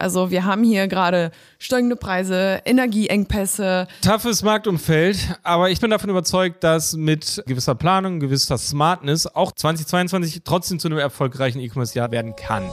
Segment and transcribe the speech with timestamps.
[0.00, 3.88] Also wir haben hier gerade steigende Preise, Energieengpässe.
[4.00, 10.42] Toughes Marktumfeld, aber ich bin davon überzeugt, dass mit gewisser Planung, gewisser Smartness auch 2022
[10.44, 12.70] trotzdem zu einem erfolgreichen E-Commerce-Jahr werden kann.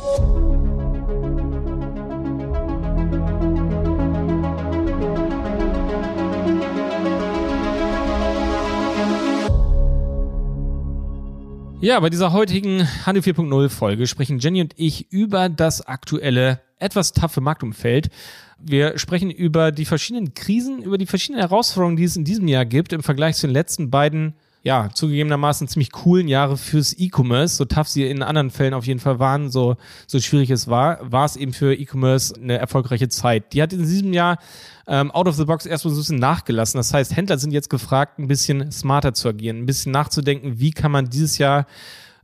[11.81, 17.13] Ja, bei dieser heutigen Handel 4.0 Folge sprechen Jenny und ich über das aktuelle, etwas
[17.13, 18.09] taffe Marktumfeld.
[18.57, 22.65] Wir sprechen über die verschiedenen Krisen, über die verschiedenen Herausforderungen, die es in diesem Jahr
[22.65, 27.65] gibt im Vergleich zu den letzten beiden ja, zugegebenermaßen ziemlich coolen Jahre fürs E-Commerce, so
[27.65, 31.23] tough sie in anderen Fällen auf jeden Fall waren, so, so schwierig es war, war
[31.23, 33.53] es eben für E-Commerce eine erfolgreiche Zeit.
[33.53, 34.39] Die hat in diesem Jahr
[34.87, 36.79] ähm, out of the box erstmal so ein bisschen nachgelassen.
[36.79, 40.71] Das heißt, Händler sind jetzt gefragt, ein bisschen smarter zu agieren, ein bisschen nachzudenken, wie
[40.71, 41.67] kann man dieses Jahr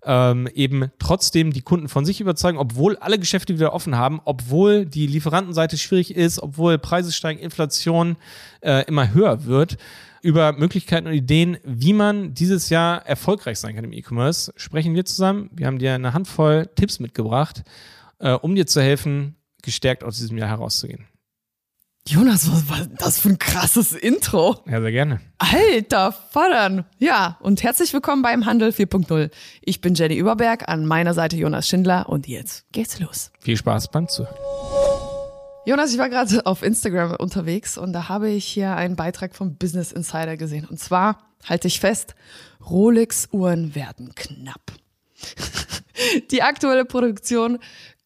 [0.04, 4.86] ähm, eben trotzdem die Kunden von sich überzeugen, obwohl alle Geschäfte wieder offen haben, obwohl
[4.86, 8.18] die Lieferantenseite schwierig ist, obwohl Preise steigen, Inflation
[8.62, 9.78] äh, immer höher wird
[10.22, 15.04] über Möglichkeiten und Ideen, wie man dieses Jahr erfolgreich sein kann im E-Commerce, sprechen wir
[15.06, 15.50] zusammen.
[15.52, 17.64] Wir haben dir eine Handvoll Tipps mitgebracht,
[18.20, 21.08] äh, um dir zu helfen, gestärkt aus diesem Jahr herauszugehen.
[22.08, 24.58] Jonas, was war das für ein krasses Intro?
[24.66, 25.22] Ja, sehr gerne.
[25.38, 26.86] Alter Vater.
[26.98, 29.30] Ja, und herzlich willkommen beim Handel 4.0.
[29.62, 33.32] Ich bin Jenny Überberg, an meiner Seite Jonas Schindler und jetzt geht's los.
[33.40, 34.36] Viel Spaß beim Zuhören.
[35.66, 39.56] Jonas, ich war gerade auf Instagram unterwegs und da habe ich hier einen Beitrag vom
[39.56, 40.66] Business Insider gesehen.
[40.66, 42.16] Und zwar, halte ich fest,
[42.68, 44.72] Rolex-Uhren werden knapp.
[46.32, 47.60] die aktuelle Produktion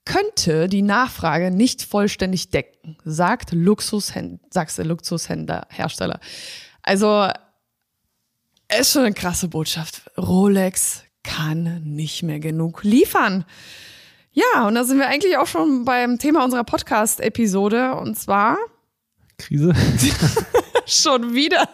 [0.05, 6.19] könnte die Nachfrage nicht vollständig decken, sagt Luxushändler, sagst der Luxushändler, Hersteller.
[6.83, 7.27] Also,
[8.79, 10.03] ist schon eine krasse Botschaft.
[10.17, 13.45] Rolex kann nicht mehr genug liefern.
[14.31, 18.57] Ja, und da sind wir eigentlich auch schon beim Thema unserer Podcast-Episode und zwar
[19.37, 19.73] Krise.
[20.85, 21.67] schon wieder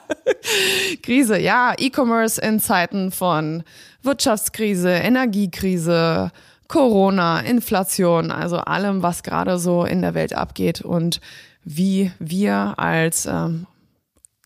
[1.04, 1.38] Krise.
[1.40, 3.64] Ja, E-Commerce in Zeiten von
[4.04, 6.32] Wirtschaftskrise, Energiekrise,
[6.72, 11.20] Corona, Inflation, also allem, was gerade so in der Welt abgeht und
[11.66, 13.68] wie wir als ähm,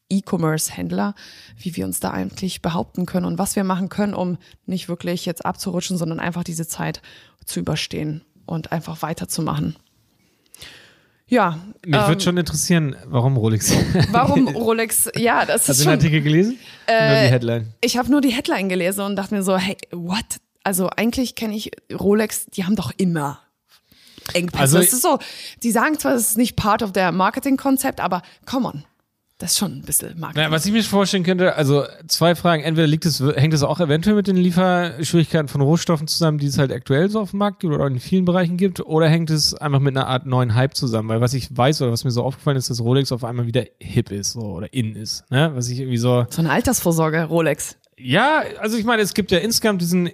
[0.10, 1.14] E-Commerce-Händler,
[1.56, 5.28] wie wir uns da eigentlich behaupten können und was wir machen können, um nicht wirklich
[5.28, 7.04] jetzt abzurutschen, sondern einfach diese Zeit
[7.46, 9.76] zu überstehen und einfach weiterzumachen.
[11.28, 11.60] Ja.
[11.86, 13.72] Mich ähm, würde schon interessieren, warum Rolex.
[14.10, 15.12] Warum Rolex?
[15.16, 15.92] Ja, das ist Hast schon.
[15.94, 16.58] Hast du den Artikel gelesen?
[16.88, 17.74] Äh, nur die Headline.
[17.82, 20.40] Ich habe nur die Headline gelesen und dachte mir so, hey, what?
[20.66, 23.40] Also eigentlich kenne ich Rolex, die haben doch immer
[24.34, 24.62] Engpässe.
[24.62, 25.20] Also, das ist so,
[25.62, 28.84] die sagen zwar, es ist nicht part of their Marketing-Konzept, aber come on.
[29.38, 30.44] Das ist schon ein bisschen Marketing.
[30.44, 32.64] Ja, was ich mir vorstellen könnte, also zwei Fragen.
[32.64, 36.58] Entweder liegt es, hängt es auch eventuell mit den Lieferschwierigkeiten von Rohstoffen zusammen, die es
[36.58, 39.54] halt aktuell so auf dem Markt gibt oder in vielen Bereichen gibt, oder hängt es
[39.54, 41.10] einfach mit einer Art neuen Hype zusammen?
[41.10, 43.66] Weil was ich weiß oder was mir so aufgefallen ist, dass Rolex auf einmal wieder
[43.80, 45.30] hip ist so, oder in ist.
[45.30, 45.52] Ne?
[45.54, 46.26] Was ich irgendwie so.
[46.30, 47.76] So eine Altersvorsorge, Rolex.
[47.98, 50.10] Ja, also ich meine, es gibt ja insgesamt diesen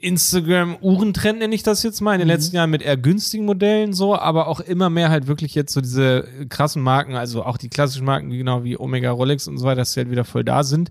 [0.00, 2.32] Instagram-Uhrentrend nenne ich das jetzt mal, in den mhm.
[2.32, 5.80] letzten Jahren mit eher günstigen Modellen so, aber auch immer mehr halt wirklich jetzt so
[5.80, 9.82] diese krassen Marken, also auch die klassischen Marken, genau wie Omega, Rolex und so weiter,
[9.82, 10.90] dass die halt wieder voll da sind.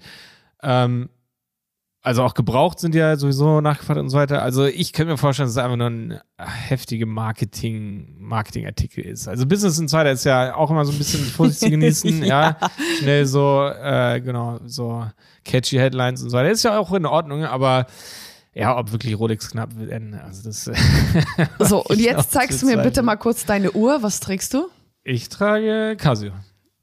[0.61, 1.09] Ähm,
[2.01, 4.41] also auch gebraucht sind ja sowieso nachgefragt und so weiter.
[4.41, 9.27] Also ich könnte mir vorstellen, dass es einfach nur ein heftige Marketing, Marketingartikel ist.
[9.27, 12.57] Also Business Insider ist ja auch immer so ein bisschen Vorsicht zu genießen, ja.
[12.61, 12.69] ja.
[12.99, 15.05] Schnell so, äh, genau, so
[15.43, 16.49] catchy Headlines und so weiter.
[16.49, 17.85] Ist ja auch in Ordnung, aber
[18.59, 19.91] ja, ob wirklich Rolex knapp wird.
[20.21, 20.69] Also das,
[21.59, 24.03] so, und jetzt zeigst du mir bitte mal kurz deine Uhr.
[24.03, 24.67] Was trägst du?
[25.03, 26.33] Ich trage Casio.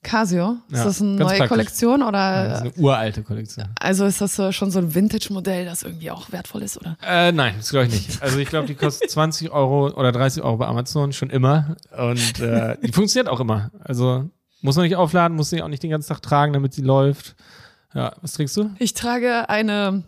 [0.03, 0.57] Casio?
[0.71, 1.49] Ist ja, das eine neue praktisch.
[1.49, 2.19] Kollektion oder?
[2.19, 3.67] Ja, das ist eine uralte Kollektion.
[3.79, 6.97] Also ist das schon so ein Vintage-Modell, das irgendwie auch wertvoll ist, oder?
[7.07, 8.23] Äh, nein, das glaube ich nicht.
[8.23, 12.41] Also ich glaube, die kostet 20 Euro oder 30 Euro bei Amazon schon immer und
[12.41, 13.71] äh, die funktioniert auch immer.
[13.81, 14.31] Also
[14.63, 17.35] muss man nicht aufladen, muss sie auch nicht den ganzen Tag tragen, damit sie läuft.
[17.93, 18.71] Ja, was trägst du?
[18.79, 20.05] Ich trage eine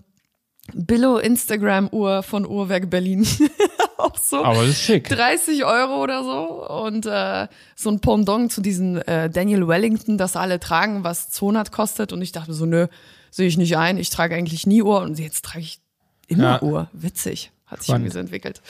[0.74, 3.26] Billo Instagram Uhr von Uhrwerk Berlin.
[3.98, 4.44] auch so.
[4.44, 5.08] Aber das ist schick.
[5.08, 6.68] 30 Euro oder so.
[6.84, 11.72] Und äh, so ein Pendant zu diesen äh, Daniel Wellington, das alle tragen, was 200
[11.72, 12.12] kostet.
[12.12, 12.86] Und ich dachte so, nö,
[13.30, 13.98] sehe ich nicht ein.
[13.98, 15.00] Ich trage eigentlich nie Uhr.
[15.00, 15.80] Und jetzt trage ich
[16.28, 16.62] immer ja.
[16.62, 16.88] Uhr.
[16.92, 17.50] Witzig.
[17.66, 18.62] Hat sich irgendwie so entwickelt.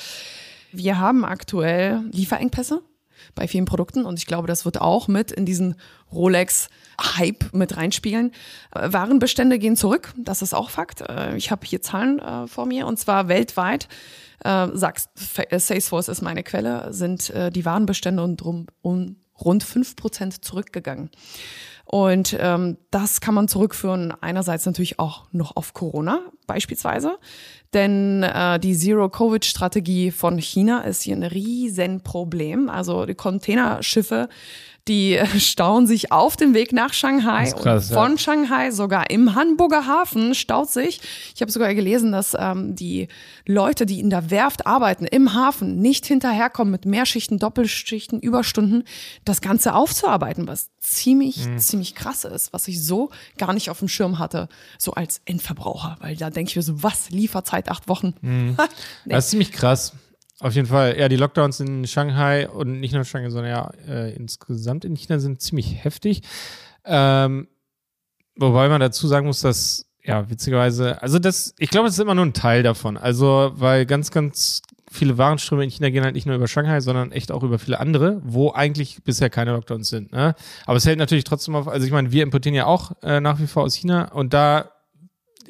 [0.72, 2.82] Wir haben aktuell Lieferengpässe
[3.34, 5.76] bei vielen Produkten und ich glaube, das wird auch mit in diesen
[6.12, 8.32] Rolex-Hype mit reinspielen.
[8.74, 11.02] Äh, Warenbestände gehen zurück, das ist auch Fakt.
[11.02, 13.88] Äh, ich habe hier Zahlen äh, vor mir und zwar weltweit.
[14.40, 21.10] Sagst, Salesforce ist meine Quelle, sind die Warenbestände um, rund fünf Prozent zurückgegangen.
[21.84, 27.18] Und ähm, das kann man zurückführen einerseits natürlich auch noch auf Corona beispielsweise.
[27.74, 32.68] Denn äh, die Zero-Covid-Strategie von China ist hier ein Riesenproblem.
[32.70, 34.28] Also die Containerschiffe
[34.88, 38.18] die stauen sich auf dem Weg nach Shanghai krass, von ja.
[38.18, 41.00] Shanghai sogar im Hamburger Hafen staut sich.
[41.34, 43.08] Ich habe sogar gelesen, dass ähm, die
[43.46, 48.84] Leute, die in der Werft arbeiten, im Hafen nicht hinterherkommen mit Mehrschichten, Doppelschichten, Überstunden,
[49.24, 51.58] das Ganze aufzuarbeiten, was ziemlich, Mhm.
[51.58, 54.48] ziemlich krass ist, was ich so gar nicht auf dem Schirm hatte,
[54.78, 55.96] so als Endverbraucher.
[56.00, 58.14] Weil da denke ich mir so, was, Lieferzeit acht Wochen?
[58.20, 58.56] Mhm.
[59.06, 59.94] Das ist ziemlich krass.
[60.40, 60.96] Auf jeden Fall.
[60.98, 65.18] Ja, die Lockdowns in Shanghai und nicht nur Shanghai, sondern ja äh, insgesamt in China
[65.18, 66.22] sind ziemlich heftig.
[66.84, 67.48] Ähm,
[68.36, 72.14] wobei man dazu sagen muss, dass ja witzigerweise, also das, ich glaube, das ist immer
[72.14, 72.96] nur ein Teil davon.
[72.96, 77.12] Also weil ganz, ganz viele Warenströme in China gehen halt nicht nur über Shanghai, sondern
[77.12, 80.12] echt auch über viele andere, wo eigentlich bisher keine Lockdowns sind.
[80.12, 80.34] Ne?
[80.66, 81.68] Aber es hält natürlich trotzdem auf.
[81.68, 84.70] Also ich meine, wir importieren ja auch äh, nach wie vor aus China und da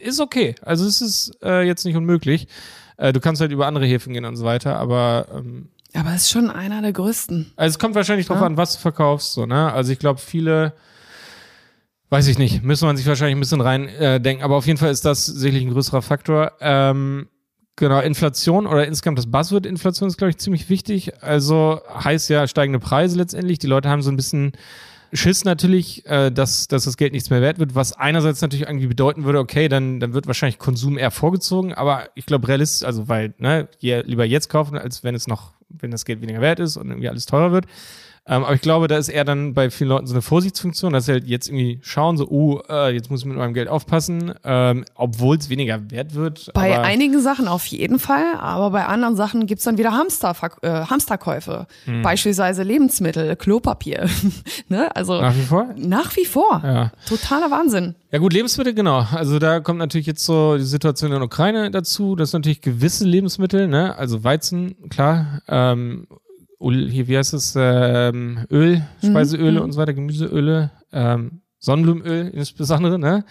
[0.01, 0.55] ist okay.
[0.63, 2.49] Also es ist äh, jetzt nicht unmöglich.
[2.97, 6.23] Äh, du kannst halt über andere Häfen gehen und so weiter, aber ähm, Aber es
[6.23, 7.53] ist schon einer der größten.
[7.57, 8.47] also es kommt wahrscheinlich drauf Ja.
[8.47, 9.73] an, was du verkaufst, so, ne?
[9.73, 10.73] Also ich glaube, viele,
[12.11, 14.91] weiß ich nicht, müssen man sich wahrscheinlich ein bisschen rein äh, aber auf jeden Fall
[14.91, 16.53] ist das sicherlich ein größerer Faktor.
[16.61, 17.29] Ähm,
[17.77, 21.23] genau, Inflation oder insgesamt das Buzzword Inflation ist, glaube ich, ziemlich wichtig.
[21.23, 23.59] Also heißt ja steigende Preise letztendlich.
[23.59, 24.53] Die Leute haben so ein bisschen
[25.13, 28.87] Schiss natürlich, äh, dass, dass das Geld nichts mehr wert wird, was einerseits natürlich irgendwie
[28.87, 33.09] bedeuten würde, okay, dann, dann wird wahrscheinlich Konsum eher vorgezogen, aber ich glaube realistisch, also
[33.09, 36.61] weil, ne, je, lieber jetzt kaufen, als wenn es noch, wenn das Geld weniger wert
[36.61, 37.67] ist und irgendwie alles teurer wird.
[38.29, 41.07] Ähm, aber ich glaube, da ist eher dann bei vielen Leuten so eine Vorsichtsfunktion, dass
[41.07, 44.35] sie halt jetzt irgendwie schauen, so, uh, äh, jetzt muss ich mit meinem Geld aufpassen,
[44.45, 46.51] ähm, obwohl es weniger wert wird.
[46.53, 50.69] Bei einigen Sachen auf jeden Fall, aber bei anderen Sachen gibt's dann wieder Hamster, äh,
[50.69, 51.67] Hamsterkäufe.
[51.87, 52.03] Hm.
[52.03, 54.09] Beispielsweise Lebensmittel, Klopapier.
[54.69, 54.95] ne?
[54.95, 55.67] Also Nach wie vor?
[55.77, 56.61] nach wie vor.
[56.63, 56.93] Ja.
[57.09, 57.95] Totaler Wahnsinn.
[58.11, 59.07] Ja gut, Lebensmittel, genau.
[59.13, 63.05] Also da kommt natürlich jetzt so die Situation in der Ukraine dazu, dass natürlich gewisse
[63.05, 66.07] Lebensmittel, ne, also Weizen, klar, ähm,
[66.61, 72.99] Öl- hier, wie heißt es, ähm, Öl, Speiseöle und so weiter, Gemüseöle, ähm, Sonnenblumenöl insbesondere,
[72.99, 73.25] ne,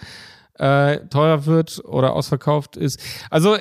[0.54, 3.00] äh, teurer wird oder ausverkauft ist.
[3.30, 3.56] Also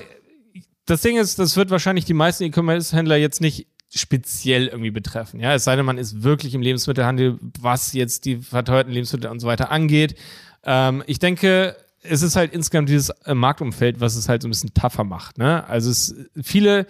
[0.86, 5.40] das Ding ist, das wird wahrscheinlich die meisten E-Commerce-Händler jetzt nicht speziell irgendwie betreffen.
[5.40, 9.40] Ja, es sei denn, man ist wirklich im Lebensmittelhandel, was jetzt die verteuerten Lebensmittel und
[9.40, 10.16] so weiter angeht.
[10.64, 14.52] Ähm, ich denke, es ist halt insgesamt dieses äh, Marktumfeld, was es halt so ein
[14.52, 15.38] bisschen tougher macht.
[15.38, 15.68] Ne?
[15.68, 16.88] Also es viele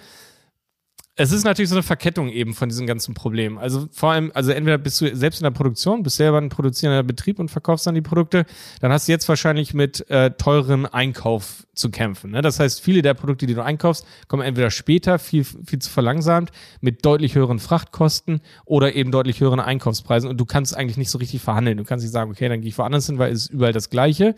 [1.20, 3.58] es ist natürlich so eine Verkettung eben von diesen ganzen Problemen.
[3.58, 7.02] Also vor allem, also entweder bist du selbst in der Produktion, bist selber ein produzierender
[7.02, 8.46] Betrieb und verkaufst dann die Produkte,
[8.82, 12.32] dann hast du jetzt wahrscheinlich mit äh, teurem Einkauf zu kämpfen.
[12.32, 12.44] Ne?
[12.44, 16.52] Das heißt, viele der Produkte, die du einkaufst, kommen entweder später, viel, viel zu verlangsamt,
[16.82, 21.18] mit deutlich höheren Frachtkosten oder eben deutlich höheren Einkaufspreisen und du kannst eigentlich nicht so
[21.18, 21.78] richtig verhandeln.
[21.78, 23.90] Du kannst nicht sagen, okay, dann gehe ich woanders hin, weil es ist überall das
[23.90, 24.36] Gleiche.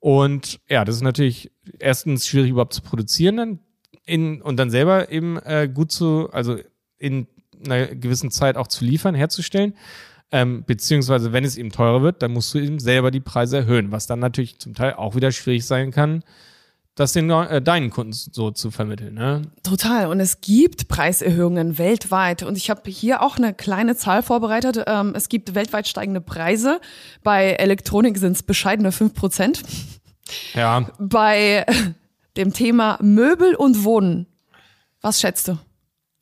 [0.00, 3.58] Und ja, das ist natürlich erstens schwierig überhaupt zu produzieren dann
[4.08, 6.56] in, und dann selber eben äh, gut zu, also
[6.98, 7.26] in
[7.64, 9.74] einer gewissen Zeit auch zu liefern, herzustellen.
[10.30, 13.92] Ähm, beziehungsweise, wenn es eben teurer wird, dann musst du eben selber die Preise erhöhen,
[13.92, 16.22] was dann natürlich zum Teil auch wieder schwierig sein kann,
[16.94, 19.14] das den äh, deinen Kunden so zu vermitteln.
[19.14, 19.42] Ne?
[19.62, 20.06] Total.
[20.06, 22.42] Und es gibt Preiserhöhungen weltweit.
[22.42, 24.84] Und ich habe hier auch eine kleine Zahl vorbereitet.
[24.86, 26.80] Ähm, es gibt weltweit steigende Preise.
[27.22, 29.62] Bei Elektronik sind es bescheidene 5 Prozent.
[30.54, 31.64] Ja, Bei
[32.38, 34.26] dem Thema Möbel und Wohnen,
[35.02, 35.58] was schätzt du?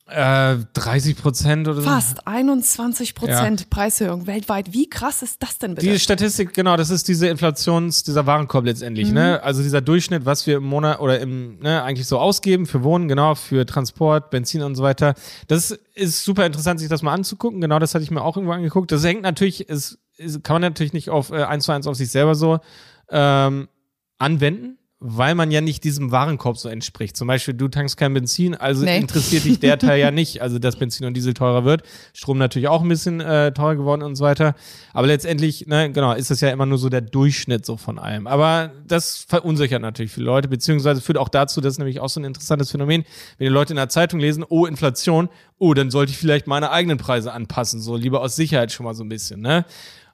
[0.09, 1.89] äh, 30 Prozent oder so.
[1.89, 4.73] Fast 21 Prozent Preiserhöhung weltweit.
[4.73, 5.87] Wie krass ist das denn bitte?
[5.87, 9.43] Die Statistik, genau, das ist diese Inflations, dieser Warenkorb letztendlich, ne?
[9.43, 13.07] Also dieser Durchschnitt, was wir im Monat oder im, ne, eigentlich so ausgeben für Wohnen,
[13.07, 15.13] genau, für Transport, Benzin und so weiter.
[15.47, 17.59] Das ist super interessant, sich das mal anzugucken.
[17.59, 18.91] Genau, das hatte ich mir auch irgendwo angeguckt.
[18.91, 21.95] Das hängt natürlich, es, es kann man natürlich nicht auf äh, eins zu eins auf
[21.95, 22.59] sich selber so
[23.09, 23.67] ähm,
[24.17, 24.77] anwenden.
[24.99, 27.15] Weil man ja nicht diesem Warenkorb so entspricht.
[27.15, 28.97] Zum Beispiel, du tankst kein Benzin, also Nee.
[28.97, 31.83] interessiert dich der Teil ja nicht, also dass Benzin und Diesel teurer wird.
[32.13, 34.55] Strom natürlich auch ein bisschen äh, teurer geworden und so weiter.
[34.93, 38.25] Aber letztendlich, ne, genau, ist das ja immer nur so der Durchschnitt so von allem.
[38.25, 42.19] Aber das verunsichert natürlich viele Leute, beziehungsweise führt auch dazu, das ist nämlich auch so
[42.19, 43.03] ein interessantes Phänomen,
[43.37, 46.71] wenn die Leute in der Zeitung lesen, oh, Inflation, oh, dann sollte ich vielleicht meine
[46.71, 49.63] eigenen Preise anpassen, so lieber aus Sicherheit schon mal so ein bisschen, ne?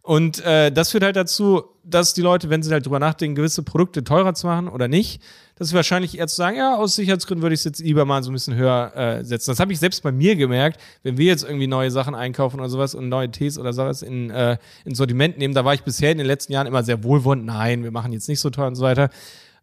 [0.04, 3.64] Und äh, das führt halt dazu, dass die Leute, wenn sie halt drüber nachdenken, gewisse
[3.64, 5.22] Produkte teurer zu machen oder nicht,
[5.56, 8.22] dass sie wahrscheinlich eher zu sagen, ja, aus Sicherheitsgründen würde ich es jetzt lieber mal
[8.22, 9.52] so ein bisschen höher äh, setzen.
[9.52, 12.68] Das habe ich selbst bei mir gemerkt, wenn wir jetzt irgendwie neue Sachen einkaufen oder
[12.68, 16.12] sowas und neue Tees oder sowas in, äh, in Sortiment nehmen, da war ich bisher
[16.12, 18.76] in den letzten Jahren immer sehr wohlwollend, nein, wir machen jetzt nicht so teuer und
[18.76, 19.10] so weiter.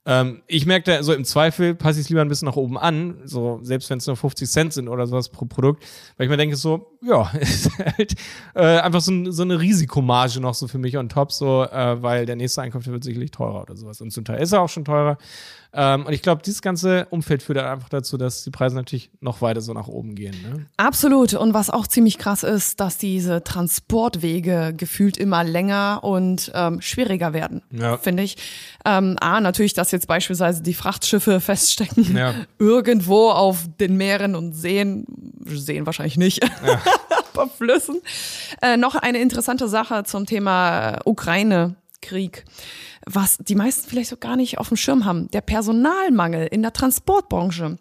[0.07, 2.79] Ähm, ich merke da so im Zweifel passe ich es lieber ein bisschen nach oben
[2.79, 5.85] an, so selbst wenn es nur 50 Cent sind oder sowas pro Produkt,
[6.17, 8.15] weil ich mir denke so, ja, ist halt
[8.55, 12.03] äh, einfach so, ein, so, eine Risikomarge noch so für mich on top, so, äh,
[12.03, 14.01] weil der nächste Einkauf der wird sicherlich teurer oder sowas.
[14.01, 15.19] Und zum Teil ist er auch schon teurer.
[15.73, 19.41] Ähm, und ich glaube, dieses ganze Umfeld führt einfach dazu, dass die Preise natürlich noch
[19.41, 20.35] weiter so nach oben gehen.
[20.43, 20.67] Ne?
[20.77, 21.35] Absolut.
[21.35, 27.33] Und was auch ziemlich krass ist, dass diese Transportwege gefühlt immer länger und ähm, schwieriger
[27.33, 27.99] werden, ja.
[27.99, 28.37] finde ich.
[28.85, 32.35] Ähm, A, natürlich, dass jetzt beispielsweise die Frachtschiffe feststecken ja.
[32.59, 35.07] irgendwo auf den Meeren und Seen,
[35.45, 36.81] Seen wahrscheinlich nicht, ja.
[37.35, 38.01] aber Flüssen.
[38.63, 42.45] Äh, noch eine interessante Sache zum Thema Ukraine-Krieg
[43.07, 46.73] was die meisten vielleicht so gar nicht auf dem Schirm haben, der Personalmangel in der
[46.73, 47.79] Transportbranche.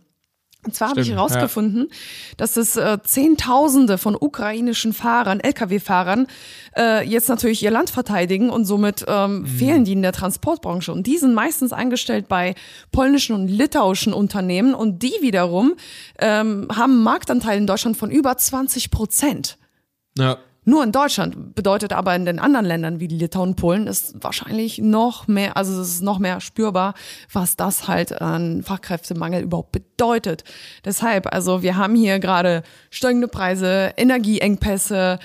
[0.66, 1.96] Und zwar habe ich herausgefunden, ja.
[2.36, 6.28] dass es äh, Zehntausende von ukrainischen Fahrern, Lkw-Fahrern,
[6.76, 9.46] äh, jetzt natürlich ihr Land verteidigen und somit ähm, mhm.
[9.46, 10.92] fehlen die in der Transportbranche.
[10.92, 12.56] Und die sind meistens angestellt bei
[12.92, 15.76] polnischen und litauischen Unternehmen und die wiederum
[16.20, 19.58] ähm, haben einen Marktanteil in Deutschland von über 20 Prozent.
[20.18, 20.40] Ja.
[20.66, 25.28] Nur in Deutschland bedeutet aber in den anderen Ländern wie Litauen, Polen ist wahrscheinlich noch
[25.28, 26.94] mehr, also es ist noch mehr spürbar,
[27.32, 30.44] was das halt an Fachkräftemangel überhaupt bedeutet.
[30.86, 35.20] Deshalb, also wir haben hier gerade steigende Preise, Energieengpässe,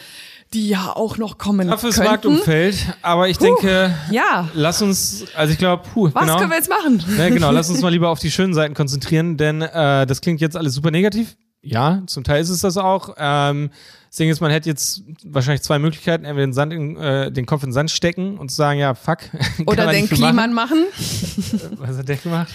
[0.55, 4.49] die ja auch noch kommen Toughes Marktumfeld, aber ich puh, denke, ja.
[4.55, 7.05] lass uns, also ich glaube, puh, was genau, können wir jetzt machen?
[7.19, 10.41] Ja, genau, lass uns mal lieber auf die schönen Seiten konzentrieren, denn äh, das klingt
[10.41, 11.37] jetzt alles super negativ.
[11.61, 13.15] Ja, zum Teil ist es das auch.
[13.19, 13.71] Ähm,
[14.15, 16.25] das Ding ist, man hätte jetzt wahrscheinlich zwei Möglichkeiten.
[16.25, 19.19] Entweder den, Sand in, äh, den Kopf in den Sand stecken und sagen, ja, fuck.
[19.67, 20.85] Oder den Kliman machen.
[20.85, 21.79] machen.
[21.79, 22.55] Was hat der gemacht?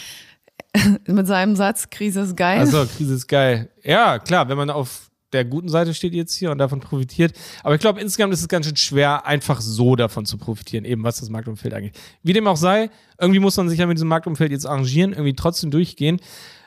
[1.05, 2.59] Mit seinem Satz, Krise ist geil.
[2.59, 3.67] Also Krise ist geil.
[3.83, 7.33] Ja, klar, wenn man auf der guten Seite steht jetzt hier und davon profitiert.
[7.61, 11.03] Aber ich glaube, insgesamt ist es ganz schön schwer, einfach so davon zu profitieren, eben
[11.03, 11.99] was das Marktumfeld angeht.
[12.23, 12.89] Wie dem auch sei,
[13.19, 16.21] irgendwie muss man sich ja mit diesem Marktumfeld jetzt arrangieren, irgendwie trotzdem durchgehen.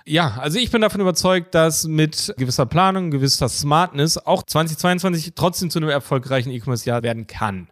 [0.04, 5.71] Ja, also ich bin davon überzeugt, dass mit gewisser Planung, gewisser Smartness auch 2022 trotzdem
[5.71, 7.68] zu einem erfolgreichen E-Commerce-Jahr werden kann.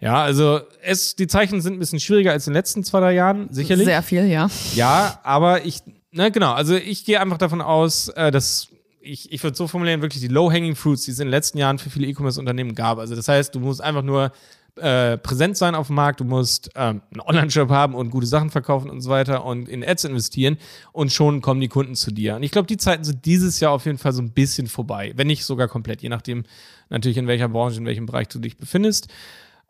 [0.00, 3.12] Ja, also es, die Zeichen sind ein bisschen schwieriger als in den letzten zwei, drei
[3.12, 3.86] Jahren, sicherlich.
[3.86, 4.48] Sehr viel, ja.
[4.74, 8.68] Ja, aber ich, ne, genau, also ich gehe einfach davon aus, äh, dass
[9.02, 11.78] ich, ich würde so formulieren, wirklich die Low-Hanging Fruits, die es in den letzten Jahren
[11.78, 12.98] für viele E-Commerce-Unternehmen gab.
[12.98, 14.32] Also das heißt, du musst einfach nur
[14.76, 18.50] äh, präsent sein auf dem Markt, du musst ähm, einen Online-Shop haben und gute Sachen
[18.50, 20.56] verkaufen und so weiter und in Ads investieren
[20.92, 22.36] und schon kommen die Kunden zu dir.
[22.36, 25.12] Und ich glaube, die Zeiten sind dieses Jahr auf jeden Fall so ein bisschen vorbei,
[25.16, 26.44] wenn nicht sogar komplett, je nachdem
[26.88, 29.08] natürlich in welcher Branche, in welchem Bereich du dich befindest.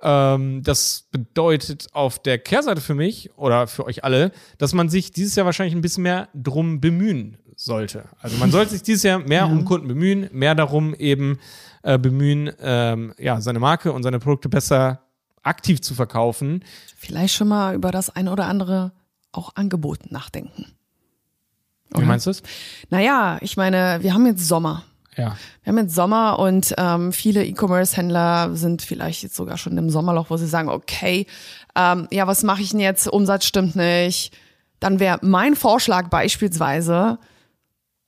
[0.02, 5.12] Ähm, das bedeutet auf der Kehrseite für mich oder für euch alle, dass man sich
[5.12, 8.04] dieses Jahr wahrscheinlich ein bisschen mehr drum bemühen sollte.
[8.20, 11.38] Also man sollte sich dieses Jahr mehr um Kunden bemühen, mehr darum eben
[11.82, 15.00] äh, bemühen, ähm, ja, seine Marke und seine Produkte besser
[15.42, 16.64] aktiv zu verkaufen.
[16.96, 18.92] Vielleicht schon mal über das ein oder andere
[19.32, 20.66] auch Angebot nachdenken.
[21.92, 22.02] Oder?
[22.02, 22.42] Wie meinst du es?
[22.90, 24.84] Naja, ich meine, wir haben jetzt Sommer.
[25.16, 25.36] Ja.
[25.62, 30.30] Wir haben jetzt Sommer und ähm, viele E-Commerce-Händler sind vielleicht jetzt sogar schon im Sommerloch,
[30.30, 31.26] wo sie sagen, okay,
[31.74, 33.08] ähm, ja, was mache ich denn jetzt?
[33.08, 34.36] Umsatz stimmt nicht.
[34.78, 37.18] Dann wäre mein Vorschlag beispielsweise,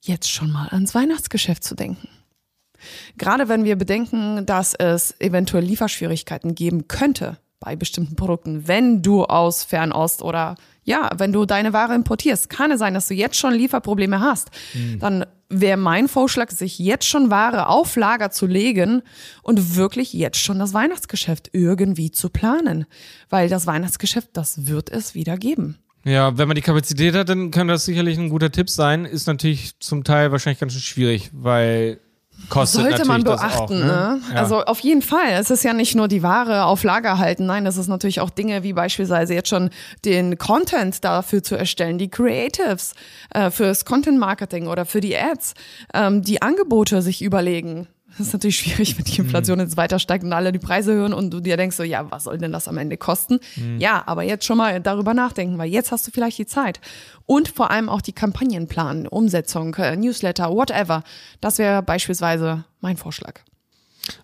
[0.01, 2.09] jetzt schon mal ans Weihnachtsgeschäft zu denken.
[3.19, 9.25] Gerade wenn wir bedenken, dass es eventuell Lieferschwierigkeiten geben könnte bei bestimmten Produkten, wenn du
[9.25, 13.37] aus Fernost oder ja, wenn du deine Ware importierst, kann es sein, dass du jetzt
[13.37, 14.51] schon Lieferprobleme hast.
[14.75, 14.99] Mhm.
[14.99, 19.03] Dann wäre mein Vorschlag, sich jetzt schon Ware auf Lager zu legen
[19.43, 22.87] und wirklich jetzt schon das Weihnachtsgeschäft irgendwie zu planen.
[23.29, 25.79] Weil das Weihnachtsgeschäft, das wird es wieder geben.
[26.05, 29.05] Ja, wenn man die Kapazität hat, dann kann das sicherlich ein guter Tipp sein.
[29.05, 32.01] Ist natürlich zum Teil wahrscheinlich ganz schön schwierig, weil
[32.49, 33.79] kostet Sollte man beachten, auch, ne?
[33.79, 34.21] ne?
[34.33, 34.41] Ja.
[34.41, 35.31] Also auf jeden Fall.
[35.33, 37.47] Es ist ja nicht nur die Ware auf Lager halten.
[37.47, 39.71] Nein, das ist natürlich auch Dinge wie beispielsweise jetzt schon
[40.05, 42.95] den Content dafür zu erstellen, die Creatives
[43.31, 45.55] äh, fürs Content Marketing oder für die Ads,
[45.95, 47.89] ähm, die Angebote sich überlegen.
[48.19, 49.65] Das ist natürlich schwierig, wenn die Inflation mhm.
[49.65, 52.25] jetzt weiter steigt und alle die Preise hören und du dir denkst so, ja, was
[52.25, 53.41] soll denn das am Ende kosten?
[53.57, 53.81] Mhm.
[53.81, 56.81] Ja, aber jetzt schon mal darüber nachdenken, weil jetzt hast du vielleicht die Zeit.
[57.27, 61.03] Und vor allem auch die Kampagnenplan, Umsetzung, äh, Newsletter, whatever.
[61.41, 63.41] Das wäre beispielsweise mein Vorschlag.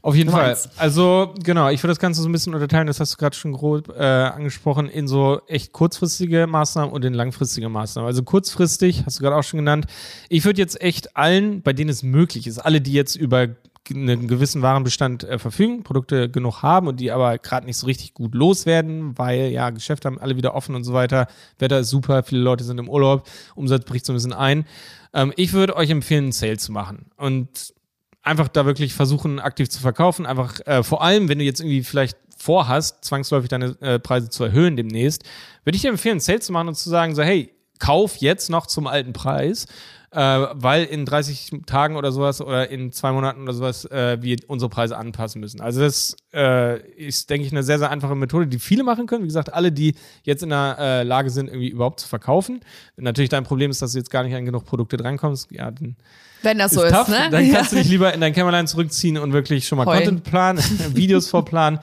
[0.03, 0.57] Auf jeden Fall.
[0.77, 3.53] Also genau, ich würde das Ganze so ein bisschen unterteilen, das hast du gerade schon
[3.53, 8.07] grob äh, angesprochen, in so echt kurzfristige Maßnahmen und in langfristige Maßnahmen.
[8.07, 9.87] Also kurzfristig, hast du gerade auch schon genannt.
[10.29, 13.49] Ich würde jetzt echt allen, bei denen es möglich ist, alle, die jetzt über
[13.91, 18.15] einen gewissen Warenbestand äh, verfügen, Produkte genug haben und die aber gerade nicht so richtig
[18.15, 21.27] gut loswerden, weil ja, Geschäfte haben alle wieder offen und so weiter.
[21.59, 24.67] Wetter ist super, viele Leute sind im Urlaub, Umsatz bricht so ein bisschen ein.
[25.13, 27.75] Ähm, ich würde euch empfehlen, einen Sale zu machen und
[28.23, 30.27] einfach da wirklich versuchen, aktiv zu verkaufen.
[30.27, 34.45] Einfach äh, vor allem, wenn du jetzt irgendwie vielleicht vorhast, zwangsläufig deine äh, Preise zu
[34.45, 35.25] erhöhen demnächst,
[35.65, 38.67] würde ich dir empfehlen, Sales zu machen und zu sagen, so, hey, kauf jetzt noch
[38.67, 39.67] zum alten Preis
[40.11, 44.39] äh, weil in 30 Tagen oder sowas oder in zwei Monaten oder sowas äh, wir
[44.47, 45.61] unsere Preise anpassen müssen.
[45.61, 49.25] Also das äh, ist, denke ich, eine sehr, sehr einfache Methode, die viele machen können.
[49.25, 52.61] Wie gesagt, alle, die jetzt in der äh, Lage sind, irgendwie überhaupt zu verkaufen.
[52.97, 55.71] Wenn natürlich dein Problem ist, dass du jetzt gar nicht an genug Produkte drankommst, ja,
[55.71, 55.97] dann
[56.43, 57.09] wenn das so ist, tough.
[57.09, 57.29] ne?
[57.31, 60.05] Dann kannst du dich lieber in dein Kämmerlein zurückziehen und wirklich schon mal Heulen.
[60.05, 60.63] Content planen,
[60.95, 61.81] Videos vorplanen,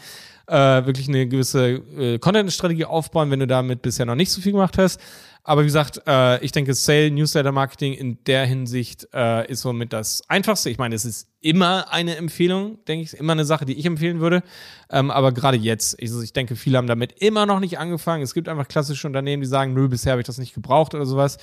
[0.48, 0.56] äh,
[0.86, 4.78] wirklich eine gewisse äh, Content-Strategie aufbauen, wenn du damit bisher noch nicht so viel gemacht
[4.78, 5.00] hast.
[5.48, 9.94] Aber wie gesagt, äh, ich denke, Sale, Newsletter Marketing in der Hinsicht äh, ist somit
[9.94, 10.72] das Einfachste.
[10.72, 14.20] Ich meine, es ist immer eine Empfehlung, denke ich, immer eine Sache, die ich empfehlen
[14.20, 14.42] würde.
[14.90, 18.24] Ähm, aber gerade jetzt, ich, also ich denke, viele haben damit immer noch nicht angefangen.
[18.24, 21.06] Es gibt einfach klassische Unternehmen, die sagen, nö, bisher habe ich das nicht gebraucht oder
[21.06, 21.38] sowas.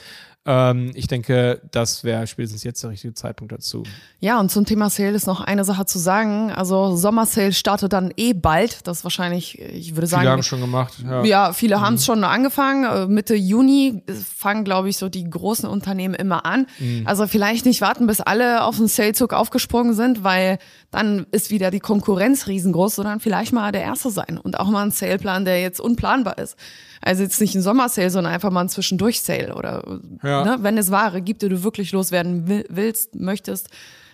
[0.44, 3.85] Ähm, ich denke, das wäre spätestens jetzt der richtige Zeitpunkt dazu.
[4.18, 6.50] Ja, und zum Thema Sale ist noch eine Sache zu sagen.
[6.50, 8.87] Also Sommersale startet dann eh bald.
[8.88, 10.23] Das ist wahrscheinlich, ich würde sagen.
[10.23, 10.94] Viele haben schon gemacht.
[11.04, 12.85] Ja, Ja, viele haben es schon angefangen.
[12.85, 13.91] Äh, Mitte Juni
[14.37, 16.66] fangen, glaube ich, so die großen Unternehmen immer an.
[17.04, 20.58] Also vielleicht nicht warten, bis alle auf den Salezug aufgesprungen sind, weil
[20.90, 24.82] dann ist wieder die Konkurrenz riesengroß, sondern vielleicht mal der Erste sein und auch mal
[24.84, 26.56] ein Saleplan, der jetzt unplanbar ist.
[27.00, 30.44] Also jetzt nicht ein Sommersale, sondern einfach mal ein Zwischendurch-Sale oder Ja.
[30.44, 33.68] ne, wenn es Ware gibt, die du wirklich loswerden will- willst, möchtest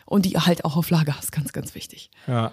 [0.06, 2.11] und die halt auch auf Lager hast, ganz, ganz wichtig.
[2.26, 2.52] Ja.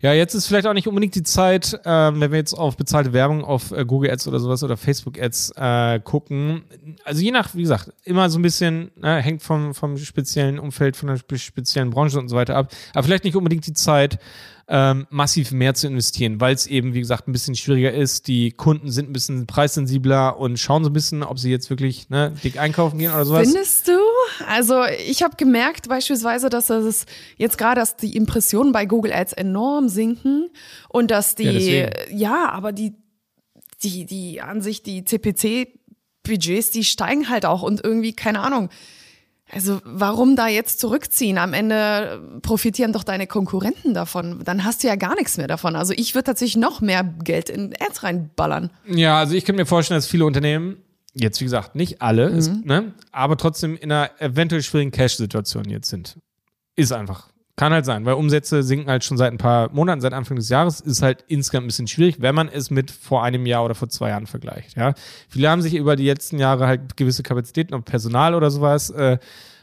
[0.00, 3.12] Ja, jetzt ist vielleicht auch nicht unbedingt die Zeit, ähm, wenn wir jetzt auf bezahlte
[3.12, 6.64] Werbung auf äh, Google Ads oder sowas oder Facebook Ads äh, gucken.
[7.04, 10.96] Also je nach, wie gesagt, immer so ein bisschen, ne, hängt vom, vom speziellen Umfeld,
[10.96, 12.70] von der spe- speziellen Branche und so weiter ab.
[12.92, 14.18] Aber vielleicht nicht unbedingt die Zeit,
[14.66, 18.28] ähm, massiv mehr zu investieren, weil es eben, wie gesagt, ein bisschen schwieriger ist.
[18.28, 22.08] Die Kunden sind ein bisschen preissensibler und schauen so ein bisschen, ob sie jetzt wirklich
[22.08, 23.46] ne, dick einkaufen gehen oder sowas.
[23.50, 23.98] Findest du?
[24.48, 29.32] Also ich habe gemerkt beispielsweise, dass das jetzt gerade, dass die Impressionen bei Google Ads
[29.34, 30.48] enorm sinken
[30.88, 32.18] und dass Ja, die, deswegen.
[32.18, 32.94] ja, aber die,
[33.82, 38.70] die, die an sich, die CPC-Budgets, die steigen halt auch und irgendwie, keine Ahnung.
[39.50, 41.36] Also warum da jetzt zurückziehen?
[41.36, 44.40] Am Ende profitieren doch deine Konkurrenten davon.
[44.42, 45.76] Dann hast du ja gar nichts mehr davon.
[45.76, 48.70] Also ich würde tatsächlich noch mehr Geld in Ads reinballern.
[48.86, 50.78] Ja, also ich könnte mir vorstellen, dass viele Unternehmen,
[51.14, 52.38] jetzt wie gesagt, nicht alle, Mhm.
[52.38, 56.16] ist, ne, aber trotzdem in einer eventuell schwierigen Cash-Situation jetzt sind.
[56.76, 57.28] Ist einfach.
[57.56, 60.48] Kann halt sein, weil Umsätze sinken halt schon seit ein paar Monaten, seit Anfang des
[60.48, 63.76] Jahres, ist halt insgesamt ein bisschen schwierig, wenn man es mit vor einem Jahr oder
[63.76, 64.76] vor zwei Jahren vergleicht.
[64.76, 64.94] Ja,
[65.28, 69.18] viele haben sich über die letzten Jahre halt gewisse Kapazitäten und Personal oder sowas äh,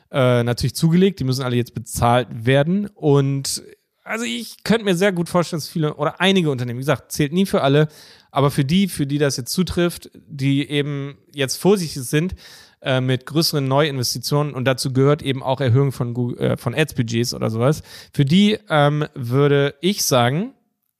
[0.09, 1.19] äh, natürlich zugelegt.
[1.19, 3.61] Die müssen alle jetzt bezahlt werden und
[4.05, 7.33] also ich könnte mir sehr gut vorstellen, dass viele oder einige Unternehmen, wie gesagt, zählt
[7.33, 7.87] nie für alle,
[8.31, 12.35] aber für die, für die das jetzt zutrifft, die eben jetzt vorsichtig sind
[12.81, 17.49] äh, mit größeren Neuinvestitionen und dazu gehört eben auch Erhöhung von, äh, von Ads-Budgets oder
[17.49, 20.53] sowas, für die ähm, würde ich sagen,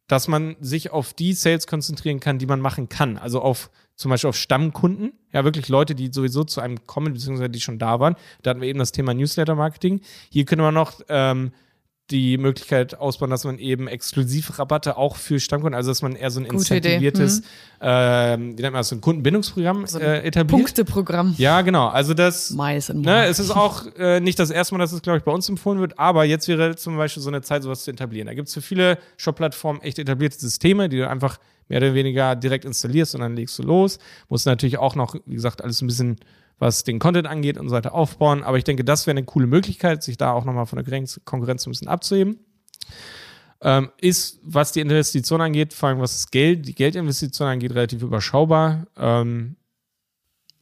[0.07, 3.17] dass man sich auf die Sales konzentrieren kann, die man machen kann.
[3.17, 7.49] Also auf zum Beispiel auf Stammkunden, ja wirklich Leute, die sowieso zu einem kommen, beziehungsweise
[7.49, 8.15] die schon da waren.
[8.41, 10.01] Da hatten wir eben das Thema Newsletter-Marketing.
[10.29, 11.51] Hier können wir noch ähm,
[12.11, 16.39] die Möglichkeit ausbauen, dass man eben Exklusivrabatte auch für Stammkunden, also dass man eher so
[16.39, 17.41] ein Gute incentiviertes,
[17.81, 20.61] ähm, wie nennt man das, so ein Kundenbindungsprogramm So ein äh, etabliert.
[20.61, 21.35] Punkteprogramm.
[21.37, 21.87] Ja, genau.
[21.87, 25.17] Also das Mais Ne, es ist auch äh, nicht das erste Mal, dass es, glaube
[25.17, 27.91] ich, bei uns empfohlen wird, aber jetzt wäre zum Beispiel so eine Zeit, sowas zu
[27.91, 28.27] etablieren.
[28.27, 32.35] Da gibt es für viele Shop-Plattformen echt etablierte Systeme, die du einfach mehr oder weniger
[32.35, 33.97] direkt installierst und dann legst du los.
[34.27, 36.17] Musst natürlich auch noch, wie gesagt, alles ein bisschen,
[36.61, 38.43] was den Content angeht und so weiter aufbauen.
[38.43, 41.65] Aber ich denke, das wäre eine coole Möglichkeit, sich da auch nochmal von der Konkurrenz
[41.65, 42.37] ein bisschen abzuheben.
[43.63, 48.03] Ähm, ist, was die Investition angeht, vor allem was das Geld, die Geldinvestition angeht, relativ
[48.03, 48.85] überschaubar.
[48.95, 49.55] Ähm,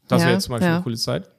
[0.07, 0.75] das Ja, wäre jetzt zum Beispiel ja.
[0.75, 1.29] eine coole Zeit.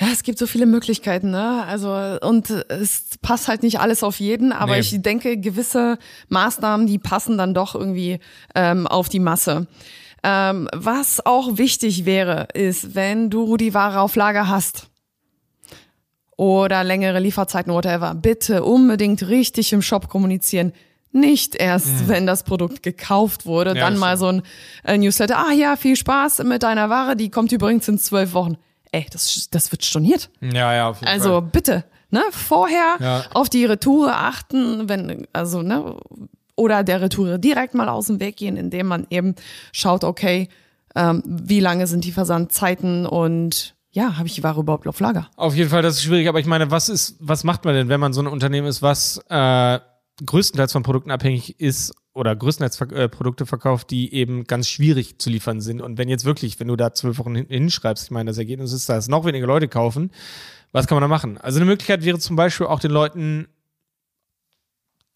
[0.00, 1.64] Ja, es gibt so viele Möglichkeiten, ne?
[1.64, 4.80] Also und es passt halt nicht alles auf jeden, aber Nee.
[4.80, 8.18] ich denke, gewisse Maßnahmen, die passen dann doch irgendwie
[8.56, 9.66] ähm, auf die Masse.
[10.22, 14.88] Ähm, was auch wichtig wäre, ist, wenn du die Ware auf Lager hast
[16.36, 20.72] oder längere Lieferzeiten, whatever, bitte unbedingt richtig im Shop kommunizieren.
[21.10, 23.76] Nicht erst, wenn das Produkt gekauft wurde, Mhm.
[23.76, 24.42] Ja, dann mal so ein
[24.84, 25.38] äh, Newsletter.
[25.38, 28.56] Ah ja, viel Spaß mit deiner Ware, die kommt übrigens in zwölf Wochen.
[28.92, 30.30] Ey, das, das wird storniert.
[30.40, 31.42] Ja, ja, auf jeden Also Fall.
[31.42, 33.24] bitte, ne, vorher Ja.
[33.34, 35.96] auf die Retoure achten, wenn, also, ne,
[36.58, 39.34] oder der Retoure direkt mal aus dem Weg gehen, indem man eben
[39.72, 40.48] schaut, okay,
[40.94, 45.28] ähm, wie lange sind die Versandzeiten und ja, habe ich die Ware überhaupt auf Lager?
[45.36, 47.88] Auf jeden Fall, das ist schwierig, aber ich meine, was ist, was macht man denn,
[47.88, 49.78] wenn man so ein Unternehmen ist, was äh,
[50.24, 55.30] größtenteils von Produkten abhängig ist oder größtenteils äh, Produkte verkauft, die eben ganz schwierig zu
[55.30, 55.80] liefern sind.
[55.80, 58.72] Und wenn jetzt wirklich, wenn du da zwölf Wochen hin hinschreibst, ich meine, das Ergebnis
[58.72, 60.10] ist, dass noch weniger Leute kaufen,
[60.72, 61.38] was kann man da machen?
[61.38, 63.48] Also eine Möglichkeit wäre zum Beispiel auch den Leuten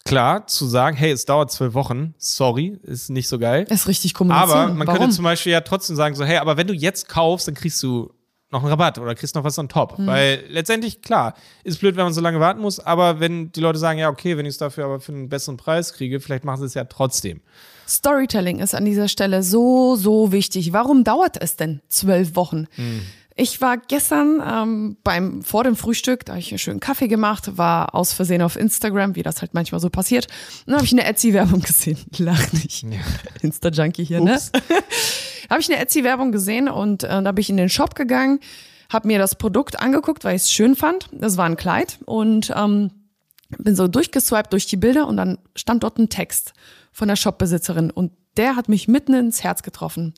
[0.05, 3.65] klar, zu sagen, hey, es dauert zwölf Wochen, sorry, ist nicht so geil.
[3.69, 4.51] Ist richtig kommunizieren.
[4.51, 4.99] Aber man Warum?
[4.99, 7.81] könnte zum Beispiel ja trotzdem sagen, so, hey, aber wenn du jetzt kaufst, dann kriegst
[7.83, 8.13] du
[8.53, 9.97] noch einen Rabatt oder kriegst noch was on top.
[9.97, 10.07] Mhm.
[10.07, 13.79] Weil letztendlich, klar, ist blöd, wenn man so lange warten muss, aber wenn die Leute
[13.79, 16.59] sagen, ja, okay, wenn ich es dafür aber für einen besseren Preis kriege, vielleicht machen
[16.59, 17.41] sie es ja trotzdem.
[17.87, 20.71] Storytelling ist an dieser Stelle so, so wichtig.
[20.71, 22.67] Warum dauert es denn zwölf Wochen?
[23.35, 27.57] Ich war gestern ähm, beim vor dem Frühstück, da habe ich einen schönen Kaffee gemacht,
[27.57, 30.27] war aus Versehen auf Instagram, wie das halt manchmal so passiert.
[30.65, 31.97] Und dann habe ich eine Etsy-Werbung gesehen.
[32.17, 32.85] Lach nicht.
[33.41, 34.39] Insta-Junkie hier, ne?
[35.49, 38.39] habe ich eine Etsy-Werbung gesehen und äh, da bin ich in den Shop gegangen,
[38.91, 41.07] habe mir das Produkt angeguckt, weil ich es schön fand.
[41.11, 42.91] Das war ein Kleid und ähm,
[43.57, 46.53] bin so durchgeswiped durch die Bilder und dann stand dort ein Text
[46.91, 50.13] von der Shopbesitzerin und der hat mich mitten ins Herz getroffen.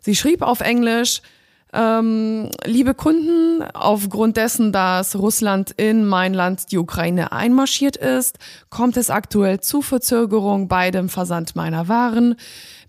[0.00, 1.22] Sie schrieb auf Englisch,
[1.72, 8.38] ähm, liebe Kunden, aufgrund dessen, dass Russland in mein Land, die Ukraine, einmarschiert ist,
[8.70, 12.34] kommt es aktuell zu Verzögerung bei dem Versand meiner Waren.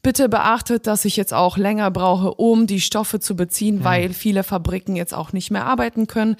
[0.02, 4.44] Bitte beachtet, dass ich jetzt auch länger brauche, um die Stoffe zu beziehen, weil viele
[4.44, 6.38] Fabriken jetzt auch nicht mehr arbeiten können.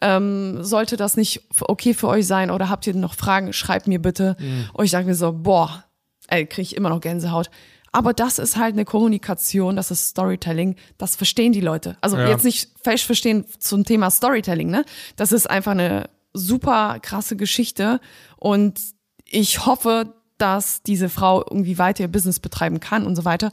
[0.00, 4.00] Ähm, sollte das nicht okay für euch sein oder habt ihr noch Fragen, schreibt mir
[4.00, 4.36] bitte.
[4.72, 5.84] Und ich dachte mir so, boah,
[6.28, 7.50] ey, kriege ich immer noch Gänsehaut.
[7.92, 11.96] Aber das ist halt eine Kommunikation, das ist Storytelling, das verstehen die Leute.
[12.00, 12.28] Also Ja.
[12.28, 14.84] jetzt nicht falsch verstehen zum Thema Storytelling, ne?
[15.16, 18.00] Das ist einfach eine super krasse Geschichte
[18.38, 18.80] und
[19.26, 23.52] ich hoffe, dass diese Frau irgendwie weiter ihr Business betreiben kann und so weiter.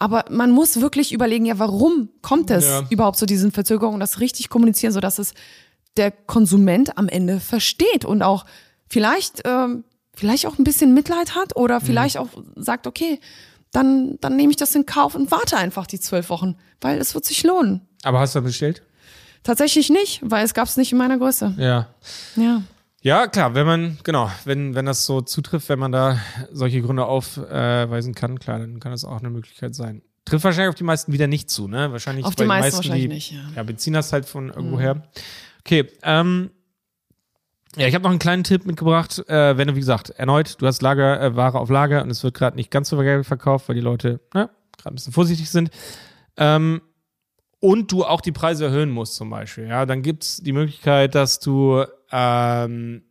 [0.00, 2.84] Aber man muss wirklich überlegen, ja, warum kommt es Ja.
[2.90, 5.34] überhaupt zu diesen Verzögerungen, das richtig kommunizieren, so dass es
[5.96, 8.44] der Konsument am Ende versteht und auch
[8.88, 13.20] vielleicht, ähm, vielleicht auch ein bisschen Mitleid hat oder vielleicht auch sagt, okay,
[13.72, 17.14] dann, dann nehme ich das in Kauf und warte einfach die zwölf Wochen, weil es
[17.14, 17.82] wird sich lohnen.
[18.02, 18.82] Aber hast du bestellt?
[19.42, 21.54] Tatsächlich nicht, weil es gab es nicht in meiner Größe.
[21.58, 21.88] Ja.
[22.36, 22.62] Ja.
[23.00, 26.18] Ja, klar, wenn man, genau, wenn, wenn das so zutrifft, wenn man da
[26.52, 30.02] solche Gründe aufweisen kann, klar, dann kann das auch eine Möglichkeit sein.
[30.24, 31.90] Trifft wahrscheinlich auf die meisten wieder nicht zu, ne?
[31.92, 33.40] Wahrscheinlich Auf die meisten die, wahrscheinlich nicht, ja.
[33.56, 35.08] Ja, beziehen das halt von irgendwo her.
[35.60, 36.50] Okay, ähm,
[37.76, 39.18] ja, ich habe noch einen kleinen Tipp mitgebracht.
[39.28, 42.22] Äh, wenn du, wie gesagt, erneut, du hast Lager, äh, Ware auf Lager und es
[42.24, 45.50] wird gerade nicht ganz so geil verkauft, weil die Leute ne, gerade ein bisschen vorsichtig
[45.50, 45.70] sind.
[46.36, 46.80] Ähm,
[47.60, 49.66] und du auch die Preise erhöhen musst, zum Beispiel.
[49.66, 53.02] Ja, dann gibt's die Möglichkeit, dass du ähm,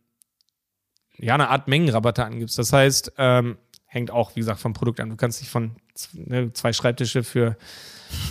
[1.18, 2.58] ja eine Art Mengenrabatte angibst.
[2.58, 5.10] Das heißt, ähm, hängt auch, wie gesagt, vom Produkt an.
[5.10, 5.76] Du kannst nicht von
[6.12, 7.56] ne, zwei Schreibtische für,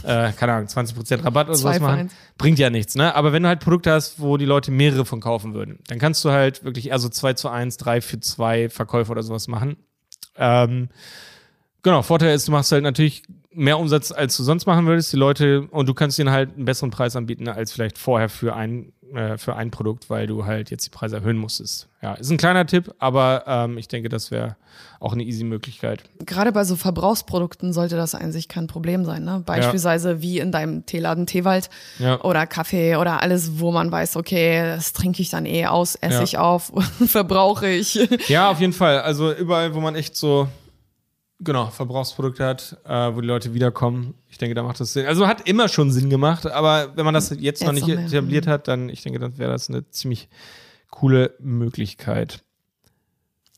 [0.03, 2.11] äh, keine Ahnung, 20% Rabatt oder Zwei sowas machen.
[2.37, 3.15] Bringt ja nichts, ne?
[3.15, 6.23] Aber wenn du halt Produkte hast, wo die Leute mehrere von kaufen würden, dann kannst
[6.25, 9.77] du halt wirklich eher so 2 zu 1, 3 für 2 Verkäufe oder sowas machen.
[10.35, 10.89] Ähm,
[11.83, 15.17] genau, Vorteil ist, du machst halt natürlich mehr Umsatz, als du sonst machen würdest, die
[15.17, 18.93] Leute, und du kannst ihnen halt einen besseren Preis anbieten, als vielleicht vorher für ein,
[19.15, 21.87] äh, für ein Produkt, weil du halt jetzt die Preise erhöhen musstest.
[22.01, 24.55] Ja, ist ein kleiner Tipp, aber ähm, ich denke, das wäre
[24.99, 26.03] auch eine easy Möglichkeit.
[26.25, 29.23] Gerade bei so Verbrauchsprodukten sollte das eigentlich kein Problem sein.
[29.23, 29.41] Ne?
[29.45, 32.21] Beispielsweise wie in deinem Teeladen Teewald Ja.
[32.21, 36.17] oder Kaffee oder alles, wo man weiß, okay, das trinke ich dann eh aus, esse
[36.17, 36.23] Ja.
[36.23, 36.71] ich auf,
[37.07, 37.95] verbrauche ich.
[38.27, 38.99] Ja, auf jeden Fall.
[39.01, 40.47] Also überall, wo man echt so
[41.39, 45.05] genau Verbrauchsprodukte hat, äh, wo die Leute wiederkommen, ich denke, da macht das Sinn.
[45.05, 48.05] Also hat immer schon Sinn gemacht, aber wenn man das jetzt, noch Jetzt nicht noch
[48.05, 50.29] etabliert hat, dann ich denke, dann wäre das eine ziemlich
[50.89, 52.43] coole Möglichkeit.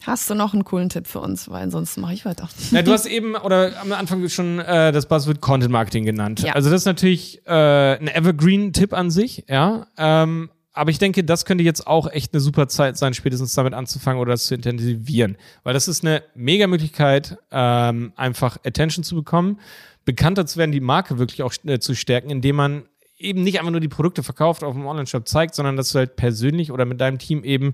[0.04, 1.50] Hast du noch einen coolen Tipp für uns?
[1.50, 2.48] Weil ansonsten mache ich weiter.
[2.72, 6.42] Ja, du hast eben oder am Anfang schon äh, das Buzzword Content Marketing genannt.
[6.42, 6.54] Ja.
[6.54, 9.88] Also das ist natürlich äh, ein Evergreen-Tipp an sich, ja.
[9.98, 13.74] Ähm, aber ich denke, das könnte jetzt auch echt eine super Zeit sein, spätestens damit
[13.74, 15.38] anzufangen oder das zu intensivieren.
[15.64, 19.60] Weil das ist eine mega Möglichkeit, ähm, einfach Attention zu bekommen,
[20.06, 22.84] bekannter zu werden, die Marke wirklich auch äh, zu stärken, indem man
[23.18, 26.16] eben nicht einfach nur die Produkte verkauft, auf dem Online-Shop zeigt, sondern dass du halt
[26.16, 27.74] persönlich oder mit deinem Team eben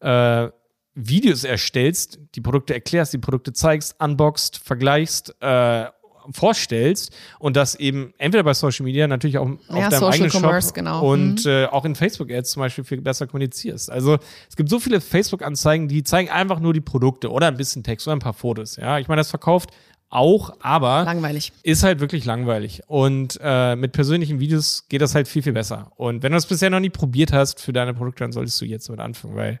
[0.00, 0.48] äh,
[0.94, 5.86] Videos erstellst, die Produkte erklärst, die Produkte zeigst, unboxst, vergleichst, äh,
[6.32, 10.30] vorstellst und das eben entweder bei Social Media, natürlich auch auf Ja, deinem Social eigenen
[10.30, 11.10] Commerce, Shop genau.
[11.12, 13.90] und äh, auch in Facebook-Ads zum Beispiel viel besser kommunizierst.
[13.90, 17.82] Also es gibt so viele Facebook-Anzeigen, die zeigen einfach nur die Produkte oder ein bisschen
[17.82, 18.76] Text oder ein paar Fotos.
[18.76, 19.70] Ja, ich meine, das verkauft
[20.08, 21.52] auch, aber Langweilig.
[21.62, 22.82] ist halt wirklich langweilig.
[22.86, 25.90] Und äh, mit persönlichen Videos geht das halt viel, viel besser.
[25.96, 28.64] Und wenn du das bisher noch nie probiert hast für deine Produkte, dann solltest du
[28.64, 29.60] jetzt damit anfangen, weil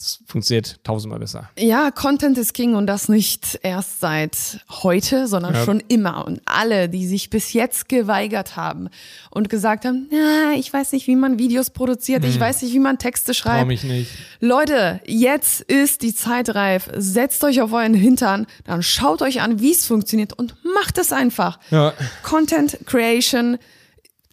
[0.00, 1.50] es funktioniert tausendmal besser.
[1.58, 5.64] Ja, Content ist King und das nicht erst seit heute, sondern Ja.
[5.64, 6.24] schon immer.
[6.26, 8.88] Und alle, die sich bis jetzt geweigert haben
[9.30, 12.78] und gesagt haben, na, ich weiß nicht, wie man Videos produziert, ich weiß nicht, wie
[12.78, 13.66] man Texte Trau schreibt.
[13.66, 14.10] mich nicht.
[14.40, 16.88] Leute, jetzt ist die Zeit reif.
[16.96, 21.12] Setzt euch auf euren Hintern, dann schaut euch an, wie es funktioniert und macht es
[21.12, 21.58] einfach.
[21.70, 21.92] Ja.
[22.22, 23.58] Content Creation,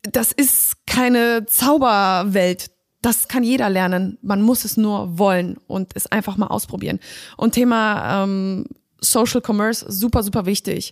[0.04, 2.72] das ist keine Zauberwelt.
[3.08, 4.18] Das kann jeder lernen.
[4.22, 7.00] Man muss es nur wollen und es einfach mal ausprobieren.
[7.38, 8.66] Und Thema ähm,
[9.00, 10.92] Social Commerce, super, super wichtig.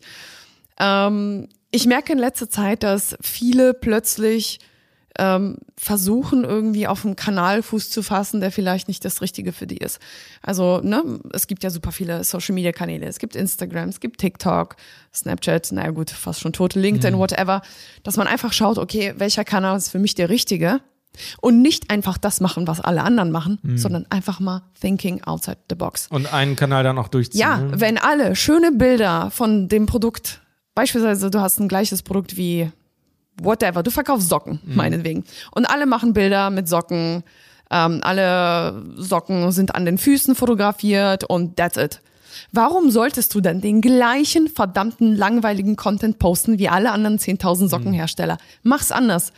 [0.80, 4.62] Ähm, ich merke in letzter Zeit, dass viele plötzlich
[5.19, 9.67] ähm, versuchen, irgendwie auf einen Kanal Fuß zu fassen, der vielleicht nicht das Richtige für
[9.67, 9.99] die ist.
[10.41, 13.08] Also, ne, es gibt ja super viele Social Media Kanäle.
[13.08, 14.78] Es gibt Instagram, es gibt TikTok,
[15.13, 17.19] Snapchat, naja gut, fast schon tote LinkedIn, mhm.
[17.19, 17.62] whatever.
[18.04, 20.80] Dass man einfach schaut, okay, welcher Kanal ist für mich der richtige?
[21.41, 23.78] Und nicht einfach das machen, was alle anderen machen, mhm.
[23.78, 26.08] sondern einfach mal thinking outside the box.
[26.10, 27.41] Und einen Kanal dann auch durchziehen.
[27.41, 27.80] Ja, ne?
[27.80, 30.41] wenn alle schöne Bilder von dem Produkt,
[30.73, 32.71] beispielsweise du hast ein gleiches Produkt wie
[33.41, 34.75] whatever, du verkaufst Socken, mhm.
[34.75, 35.23] meinetwegen.
[35.51, 37.23] Und alle machen Bilder mit Socken,
[37.71, 42.01] ähm, alle Socken sind an den Füßen fotografiert und that's it.
[42.51, 48.38] Warum solltest du denn den gleichen verdammten langweiligen Content posten wie alle anderen 10.000 Sockenhersteller?
[48.63, 49.32] Mach's anders.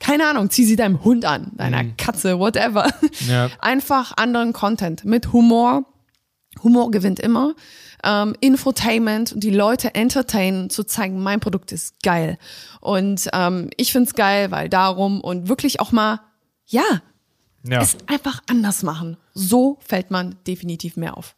[0.00, 1.96] Keine Ahnung, zieh sie deinem Hund an, deiner mhm.
[1.96, 2.90] Katze, whatever.
[3.28, 3.50] Ja.
[3.60, 5.84] Einfach anderen Content mit Humor.
[6.62, 7.54] Humor gewinnt immer
[8.04, 12.38] ähm, Infotainment und die Leute entertainen, zu zeigen, mein Produkt ist geil.
[12.80, 16.20] Und ähm, ich find's geil, weil darum und wirklich auch mal,
[16.66, 17.02] ja,
[17.66, 17.80] ja.
[17.80, 19.16] es einfach anders machen.
[19.34, 21.34] So fällt man definitiv mehr auf.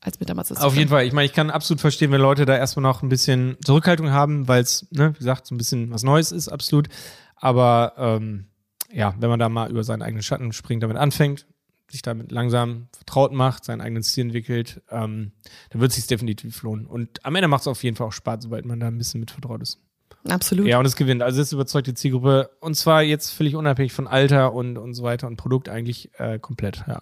[0.00, 1.04] Als mit der Matze Auf jeden Fall.
[1.04, 4.46] Ich meine, ich kann absolut verstehen, wenn Leute da erstmal noch ein bisschen Zurückhaltung haben,
[4.46, 6.88] weil es, ne, wie gesagt, so ein bisschen was Neues ist, absolut.
[7.36, 8.46] Aber ähm,
[8.90, 11.46] ja, wenn man da mal über seinen eigenen Schatten springt, damit anfängt,
[11.88, 15.32] sich damit langsam vertraut macht, seinen eigenen Stil entwickelt, ähm,
[15.70, 16.86] dann wird es sich definitiv lohnen.
[16.86, 19.20] Und am Ende macht es auf jeden Fall auch Spaß, sobald man da ein bisschen
[19.20, 19.80] mit vertraut ist.
[20.28, 20.66] Absolut.
[20.66, 21.22] Ja, und es gewinnt.
[21.22, 25.04] Also es überzeugt die Zielgruppe und zwar jetzt völlig unabhängig von Alter und, und so
[25.04, 27.00] weiter und Produkt eigentlich äh, komplett, ja.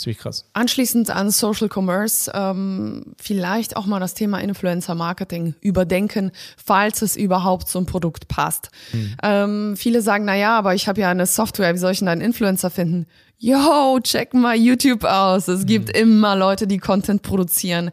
[0.00, 0.46] Ziemlich krass.
[0.54, 7.16] Anschließend an Social Commerce ähm, vielleicht auch mal das Thema Influencer Marketing überdenken, falls es
[7.16, 8.70] überhaupt zum Produkt passt.
[8.92, 9.16] Hm.
[9.22, 12.08] Ähm, viele sagen, na ja, aber ich habe ja eine Software, wie soll ich denn
[12.08, 13.06] einen Influencer finden?
[13.36, 15.48] Yo, check mal YouTube aus.
[15.48, 15.94] Es gibt mhm.
[15.94, 17.90] immer Leute, die Content produzieren,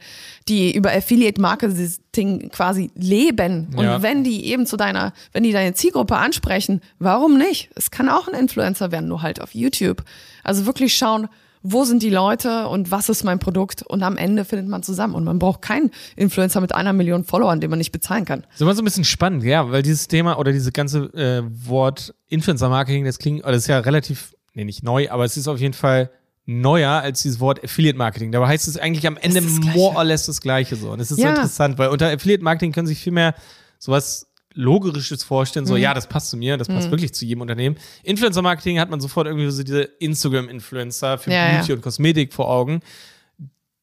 [0.48, 3.74] die über Affiliate Marketing quasi leben.
[3.76, 4.02] Und ja.
[4.02, 7.70] wenn die eben zu deiner, wenn die deine Zielgruppe ansprechen, warum nicht?
[7.76, 10.04] Es kann auch ein Influencer werden, nur halt auf YouTube.
[10.44, 11.30] Also wirklich schauen,
[11.70, 15.16] wo sind die Leute und was ist mein Produkt und am Ende findet man zusammen
[15.16, 18.46] und man braucht keinen Influencer mit einer Million Followern, den man nicht bezahlen kann.
[18.56, 22.14] So mal so ein bisschen spannend, ja, weil dieses Thema oder dieses ganze äh, Wort
[22.30, 25.48] Influencer Marketing, das klingt, oder das ist ja relativ nee, nicht neu, aber es ist
[25.48, 26.10] auf jeden Fall
[26.46, 28.32] neuer als dieses Wort Affiliate Marketing.
[28.32, 30.92] Dabei heißt es eigentlich am Ende more or less das Gleiche so.
[30.92, 31.28] Und es ist ja.
[31.28, 33.36] so interessant, weil unter Affiliate Marketing können sich viel mehr
[33.80, 34.27] sowas
[34.58, 35.82] Logisches vorstellen, so, mhm.
[35.82, 36.92] ja, das passt zu mir, das passt mhm.
[36.92, 37.78] wirklich zu jedem Unternehmen.
[38.04, 41.76] Influencer Marketing hat man sofort irgendwie so diese Instagram-Influencer für ja, Beauty ja.
[41.76, 42.82] und Kosmetik vor Augen,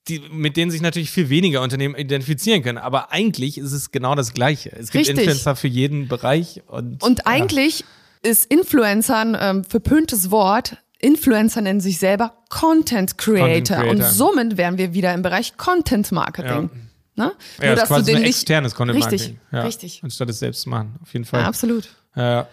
[0.09, 2.79] die, mit denen sich natürlich viel weniger Unternehmen identifizieren können.
[2.79, 4.71] Aber eigentlich ist es genau das Gleiche.
[4.73, 5.19] Es gibt Richtig.
[5.19, 7.03] Influencer für jeden Bereich und.
[7.03, 7.85] Und eigentlich
[8.23, 10.79] ist Influencern ähm, verpöntes Wort.
[10.99, 13.91] Influencer nennen sich selber Content Creator, Content Creator.
[13.91, 16.71] und somit wären wir wieder im Bereich Content Marketing.
[16.73, 16.84] Ja.
[17.17, 17.33] Ne?
[17.61, 19.27] Ja, Nur, dass quasi du den nicht externes Content Marketing.
[19.29, 19.63] Richtig, ja.
[19.63, 20.01] richtig.
[20.03, 21.41] Anstatt es selbst zu machen, auf jeden Fall.
[21.41, 21.89] Ja, absolut.
[22.17, 22.49] Ja.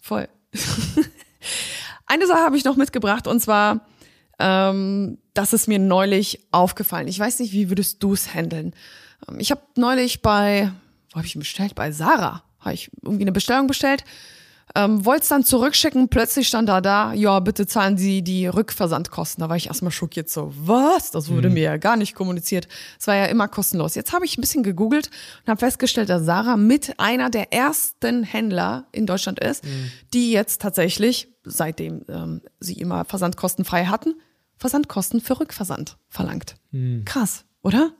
[0.00, 0.28] Voll.
[2.06, 3.86] Eine Sache habe ich noch mitgebracht und zwar,
[4.38, 7.06] ähm, das ist mir neulich aufgefallen.
[7.06, 8.74] Ich weiß nicht, wie würdest du es handeln?
[9.28, 10.72] Ähm, ich habe neulich bei,
[11.10, 11.74] wo habe ich bestellt?
[11.74, 14.04] Bei Sarah habe ich irgendwie eine Bestellung bestellt
[14.74, 19.42] ähm, Wollte es dann zurückschicken, plötzlich stand da da, ja, bitte zahlen Sie die Rückversandkosten.
[19.42, 21.10] Da war ich erstmal schockiert so, was?
[21.10, 21.54] Das wurde mhm.
[21.54, 22.68] mir ja gar nicht kommuniziert.
[22.98, 23.94] Es war ja immer kostenlos.
[23.94, 25.10] Jetzt habe ich ein bisschen gegoogelt
[25.42, 29.90] und habe festgestellt, dass Sarah mit einer der ersten Händler in Deutschland ist, mhm.
[30.12, 34.14] die jetzt tatsächlich, seitdem ähm, sie immer Versandkosten frei hatten,
[34.58, 36.56] Versandkosten für Rückversand verlangt.
[36.72, 37.04] Mhm.
[37.04, 37.92] Krass, oder?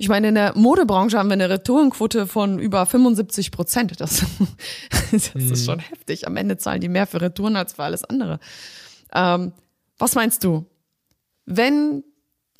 [0.00, 4.00] Ich meine, in der Modebranche haben wir eine Retourenquote von über 75 Prozent.
[4.00, 4.24] Das,
[5.10, 5.52] das mhm.
[5.52, 6.26] ist schon heftig.
[6.26, 8.38] Am Ende zahlen die mehr für Retouren als für alles andere.
[9.12, 9.52] Ähm,
[9.98, 10.66] was meinst du?
[11.46, 12.04] Wenn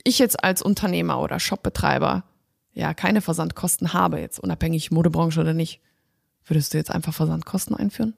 [0.03, 2.25] ich jetzt als Unternehmer oder Shopbetreiber
[2.73, 5.81] ja keine Versandkosten habe, jetzt unabhängig Modebranche oder nicht,
[6.45, 8.15] würdest du jetzt einfach Versandkosten einführen?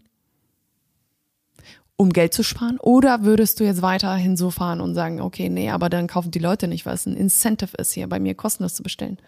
[2.00, 2.78] Um Geld zu sparen?
[2.80, 6.38] Oder würdest du jetzt weiterhin so fahren und sagen, okay, nee, aber dann kaufen die
[6.38, 9.18] Leute nicht, weil es ein Incentive ist, hier bei mir kostenlos zu bestellen?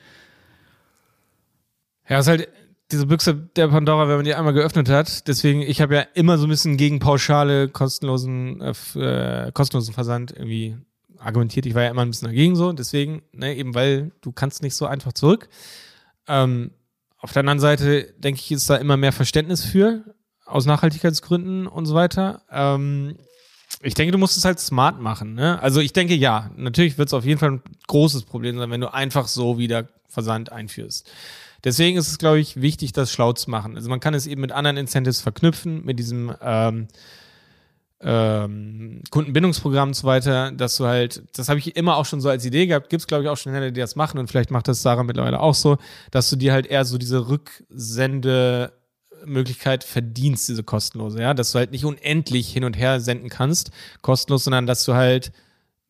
[2.08, 2.48] Ja, es ist halt
[2.90, 5.28] diese Büchse der Pandora, wenn man die einmal geöffnet hat.
[5.28, 10.32] Deswegen, ich habe ja immer so ein bisschen gegen pauschale, kostenlosen, äh, äh, kostenlosen Versand
[10.32, 10.78] irgendwie
[11.18, 11.66] argumentiert.
[11.66, 12.72] Ich war ja immer ein bisschen dagegen so.
[12.72, 15.50] Deswegen, ne, eben weil du kannst nicht so einfach zurück.
[16.26, 16.70] Ähm,
[17.18, 20.04] auf der anderen Seite denke ich, ist da immer mehr Verständnis für
[20.44, 22.42] aus Nachhaltigkeitsgründen und so weiter.
[22.50, 23.16] Ähm,
[23.80, 25.34] ich denke, du musst es halt smart machen.
[25.34, 25.60] Ne?
[25.62, 28.80] Also ich denke, ja, natürlich wird es auf jeden Fall ein großes Problem sein, wenn
[28.80, 31.10] du einfach so wieder Versand einführst.
[31.64, 33.76] Deswegen ist es, glaube ich, wichtig, das schlau zu machen.
[33.76, 36.88] Also man kann es eben mit anderen Incentives verknüpfen, mit diesem ähm,
[38.00, 42.28] ähm, Kundenbindungsprogramm und so weiter, dass du halt, das habe ich immer auch schon so
[42.28, 44.66] als Idee gehabt, gibt's glaube ich auch schon Händler, die das machen und vielleicht macht
[44.66, 45.78] das Sarah mittlerweile auch so,
[46.10, 48.72] dass du dir halt eher so diese Rücksende
[49.26, 53.70] Möglichkeit verdienst, diese kostenlose, ja, dass du halt nicht unendlich hin und her senden kannst,
[54.00, 55.32] kostenlos, sondern dass du halt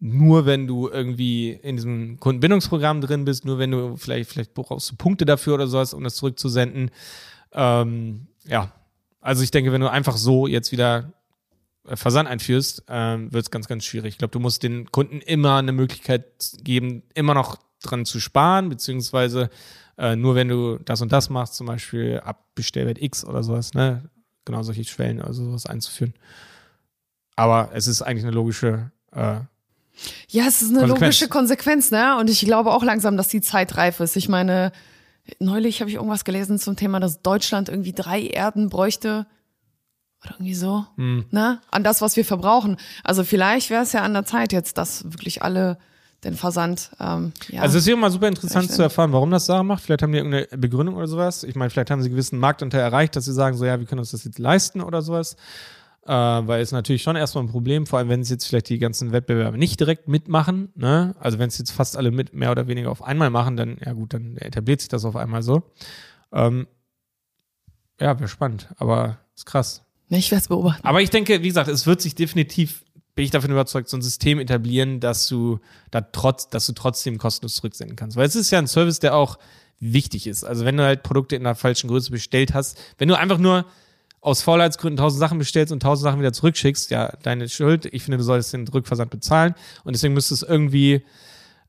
[0.04, 4.90] nur wenn du irgendwie in diesem Kundenbindungsprogramm drin bist, nur wenn du vielleicht, vielleicht brauchst
[4.90, 6.90] du Punkte dafür oder sowas, um das zurückzusenden.
[7.52, 8.72] Ähm, ja,
[9.20, 11.12] also ich denke, wenn du einfach so jetzt wieder
[11.84, 14.14] Versand einführst, ähm, wird es ganz, ganz schwierig.
[14.14, 16.24] Ich glaube, du musst den Kunden immer eine Möglichkeit
[16.64, 19.50] geben, immer noch dran zu sparen, beziehungsweise
[19.98, 23.74] äh, nur wenn du das und das machst, zum Beispiel ab Bestellwert X oder sowas,
[23.74, 24.10] ne?
[24.44, 26.14] Genau solche Schwellen oder sowas einzuführen.
[27.36, 29.40] Aber es ist eigentlich eine logische äh,
[30.28, 31.00] ja, es ist eine Konsequenz.
[31.00, 32.16] logische Konsequenz, ne?
[32.18, 34.16] Und ich glaube auch langsam, dass die Zeit reif ist.
[34.16, 34.72] Ich meine,
[35.38, 39.26] neulich habe ich irgendwas gelesen zum Thema, dass Deutschland irgendwie drei Erden bräuchte.
[40.24, 41.26] Oder irgendwie so, hm.
[41.30, 41.60] ne?
[41.70, 42.76] An das, was wir verbrauchen.
[43.04, 45.78] Also vielleicht wäre es ja an der Zeit jetzt, dass wirklich alle
[46.24, 46.90] den Versand.
[47.00, 49.82] Ähm, ja, also es ist immer super interessant zu erfahren, warum das Sarah macht.
[49.82, 51.42] Vielleicht haben die irgendeine Begründung oder sowas.
[51.44, 53.86] Ich meine, vielleicht haben sie einen gewissen Marktanteil erreicht, dass sie sagen, so ja, wir
[53.86, 55.36] können uns das jetzt leisten oder sowas
[56.06, 58.78] äh, weil es natürlich schon erstmal ein Problem, vor allem wenn es jetzt vielleicht die
[58.78, 61.14] ganzen Wettbewerbe nicht direkt mitmachen, ne?
[61.20, 63.92] Also wenn es jetzt fast alle mit mehr oder weniger auf einmal machen, dann, ja
[63.92, 65.62] gut, dann etabliert sich das auf einmal so.
[66.32, 66.66] Ähm,
[68.00, 69.82] ja, wäre spannend, aber ist krass.
[70.08, 70.84] Ich werde es beobachten.
[70.86, 74.02] Aber ich denke, wie gesagt, es wird sich definitiv, bin ich davon überzeugt, so ein
[74.02, 78.16] System etablieren, dass du da trotz, dass du trotzdem kostenlos zurücksenden kannst.
[78.16, 79.38] Weil es ist ja ein Service, der auch
[79.80, 80.44] wichtig ist.
[80.44, 83.66] Also wenn du halt Produkte in der falschen Größe bestellt hast, wenn du einfach nur
[84.20, 87.86] aus Faulheitsgründen tausend Sachen bestellst und tausend Sachen wieder zurückschickst, ja, deine Schuld.
[87.86, 89.54] Ich finde, du solltest den Rückversand bezahlen.
[89.82, 91.02] Und deswegen müsstest du es irgendwie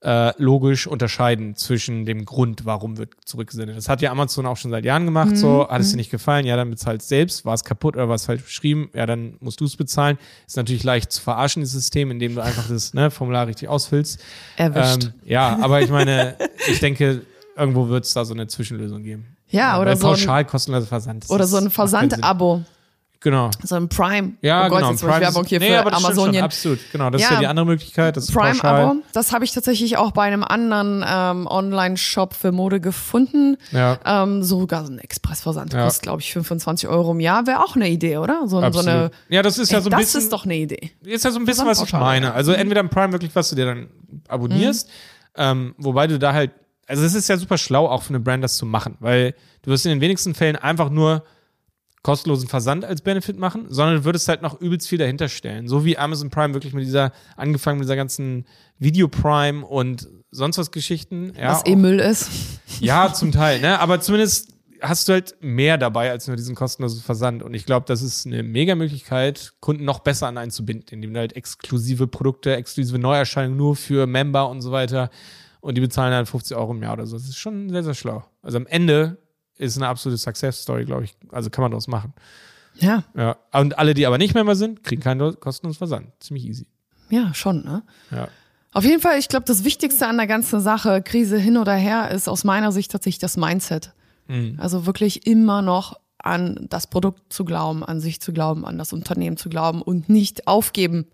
[0.04, 3.78] äh, logisch unterscheiden zwischen dem Grund, warum wird zurückgesendet.
[3.78, 5.32] Das hat ja Amazon auch schon seit Jahren gemacht.
[5.32, 5.36] Mhm.
[5.38, 6.00] So, hat es dir mhm.
[6.00, 7.46] nicht gefallen, ja, dann bezahlst selbst.
[7.46, 10.18] War es kaputt oder war es falsch beschrieben, ja, dann musst du es bezahlen.
[10.46, 14.20] Ist natürlich leicht zu verarschen, das System, indem du einfach das ne, Formular richtig ausfüllst.
[14.58, 15.06] Erwischt.
[15.06, 16.36] Ähm, ja, aber ich meine,
[16.68, 17.22] ich denke,
[17.56, 19.38] irgendwo wird es da so eine Zwischenlösung geben.
[19.50, 20.08] Ja, oder so.
[20.08, 21.30] Pauschal kostenloser Versand.
[21.30, 22.64] Oder so ein Versand-Abo.
[23.24, 23.50] Genau.
[23.64, 24.34] So ein Prime.
[24.42, 24.92] Ja, oh Gott, genau.
[24.92, 26.36] Jetzt Prime Werbung hier nee, für aber Amazonien.
[26.36, 27.10] Schon, absolut, genau.
[27.10, 28.18] Das ja, ist ja die andere Möglichkeit.
[28.18, 33.56] Das Prime-Abo, das habe ich tatsächlich auch bei einem anderen ähm, Online-Shop für Mode gefunden.
[33.72, 33.98] Ja.
[34.06, 35.86] Ähm, sogar so ein Expressversand ja.
[35.86, 37.48] kostet, glaube ich, 25 Euro im Jahr.
[37.48, 38.42] Wäre auch eine Idee, oder?
[38.48, 39.10] So, so eine.
[39.30, 40.20] Ja, das ist ja so ein bisschen.
[40.20, 40.92] Das ist doch eine Idee.
[41.04, 42.34] Ist ja so ein bisschen, was ich meine.
[42.34, 43.88] Also entweder ein Prime wirklich, was du dir dann
[44.28, 44.94] abonnierst, mhm.
[45.38, 46.52] ähm, wobei du da halt
[46.86, 49.72] also es ist ja super schlau, auch für eine Brand das zu machen, weil du
[49.72, 51.24] wirst in den wenigsten Fällen einfach nur
[52.04, 55.68] kostenlosen Versand als Benefit machen, sondern du würdest halt noch übelst viel dahinter stellen.
[55.68, 58.46] So wie Amazon Prime wirklich mit dieser, angefangen mit dieser ganzen
[58.78, 61.34] Video Prime und sonst was Geschichten.
[61.38, 62.30] Ja, was eh Müll ist.
[62.80, 63.80] Ja, zum Teil, ne?
[63.80, 64.50] Aber zumindest
[64.82, 67.42] hast du halt mehr dabei als nur diesen kostenlosen Versand.
[67.42, 70.88] Und ich glaube, das ist eine mega Möglichkeit, Kunden noch besser an einen zu binden,
[70.90, 75.10] indem du halt exklusive Produkte, exklusive Neuerscheinungen nur für Member und so weiter
[75.62, 77.16] und die bezahlen dann 50 Euro im Jahr oder so.
[77.16, 78.26] Das ist schon sehr, sehr schlau.
[78.42, 79.18] Also am Ende
[79.58, 81.16] ist eine absolute Success-Story, glaube ich.
[81.32, 82.14] Also kann man daraus machen.
[82.76, 83.04] Ja.
[83.16, 83.38] Ja.
[83.52, 86.08] Und alle, die aber nicht Member sind, kriegen keinen kostenlosen Versand.
[86.20, 86.68] Ziemlich easy.
[87.10, 87.84] Ja, schon, ne?
[88.12, 88.28] Ja.
[88.72, 92.10] Auf jeden Fall, ich glaube, das Wichtigste an der ganzen Sache, Krise hin oder her,
[92.10, 93.94] ist aus meiner Sicht tatsächlich das Mindset.
[94.28, 94.58] Mhm.
[94.60, 98.94] Also wirklich immer noch an das Produkt zu glauben, an sich zu glauben, an das
[98.94, 101.06] Unternehmen zu glauben und nicht aufgeben.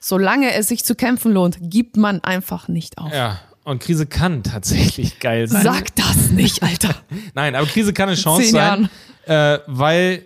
[0.00, 3.12] Solange es sich zu kämpfen lohnt, gibt man einfach nicht auf.
[3.12, 5.62] Ja, und Krise kann tatsächlich geil sein.
[5.62, 6.94] Sag das nicht, Alter.
[7.34, 8.88] Nein, aber Krise kann eine Chance sein,
[9.26, 10.24] äh, weil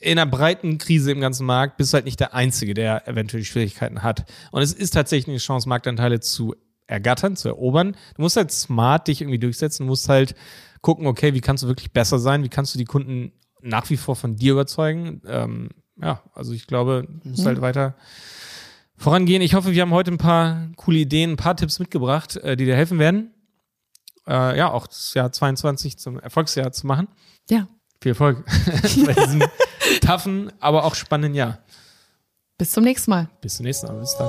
[0.00, 3.44] in einer breiten Krise im ganzen Markt bist du halt nicht der Einzige, der eventuell
[3.44, 4.24] Schwierigkeiten hat.
[4.52, 6.54] Und es ist tatsächlich eine Chance, Marktanteile zu
[6.86, 7.96] ergattern, zu erobern.
[8.14, 9.84] Du musst halt smart dich irgendwie durchsetzen.
[9.84, 10.34] Du musst halt
[10.80, 12.44] gucken, okay, wie kannst du wirklich besser sein?
[12.44, 15.22] Wie kannst du die Kunden nach wie vor von dir überzeugen?
[15.26, 15.70] Ähm,
[16.00, 17.46] ja, also ich glaube, du musst mhm.
[17.46, 17.96] halt weiter
[18.96, 19.42] vorangehen.
[19.42, 22.64] Ich hoffe, wir haben heute ein paar coole Ideen, ein paar Tipps mitgebracht, äh, die
[22.64, 23.34] dir helfen werden.
[24.26, 27.08] Äh, ja, auch das Jahr 22 zum Erfolgsjahr zu machen.
[27.48, 27.68] Ja.
[28.00, 28.44] Viel Erfolg
[29.06, 29.42] bei diesem
[30.00, 31.58] taffen, aber auch spannenden Jahr.
[32.58, 33.28] Bis zum nächsten Mal.
[33.40, 33.98] Bis zum nächsten Mal.
[34.00, 34.28] Bis dann.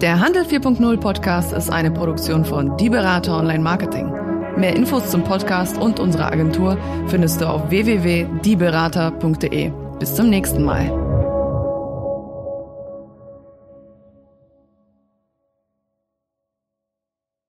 [0.00, 4.12] Der Handel 4.0 Podcast ist eine Produktion von Die Berater Online Marketing.
[4.56, 6.76] Mehr Infos zum Podcast und unserer Agentur
[7.08, 9.72] findest du auf www.dieberater.de.
[9.98, 11.05] Bis zum nächsten Mal.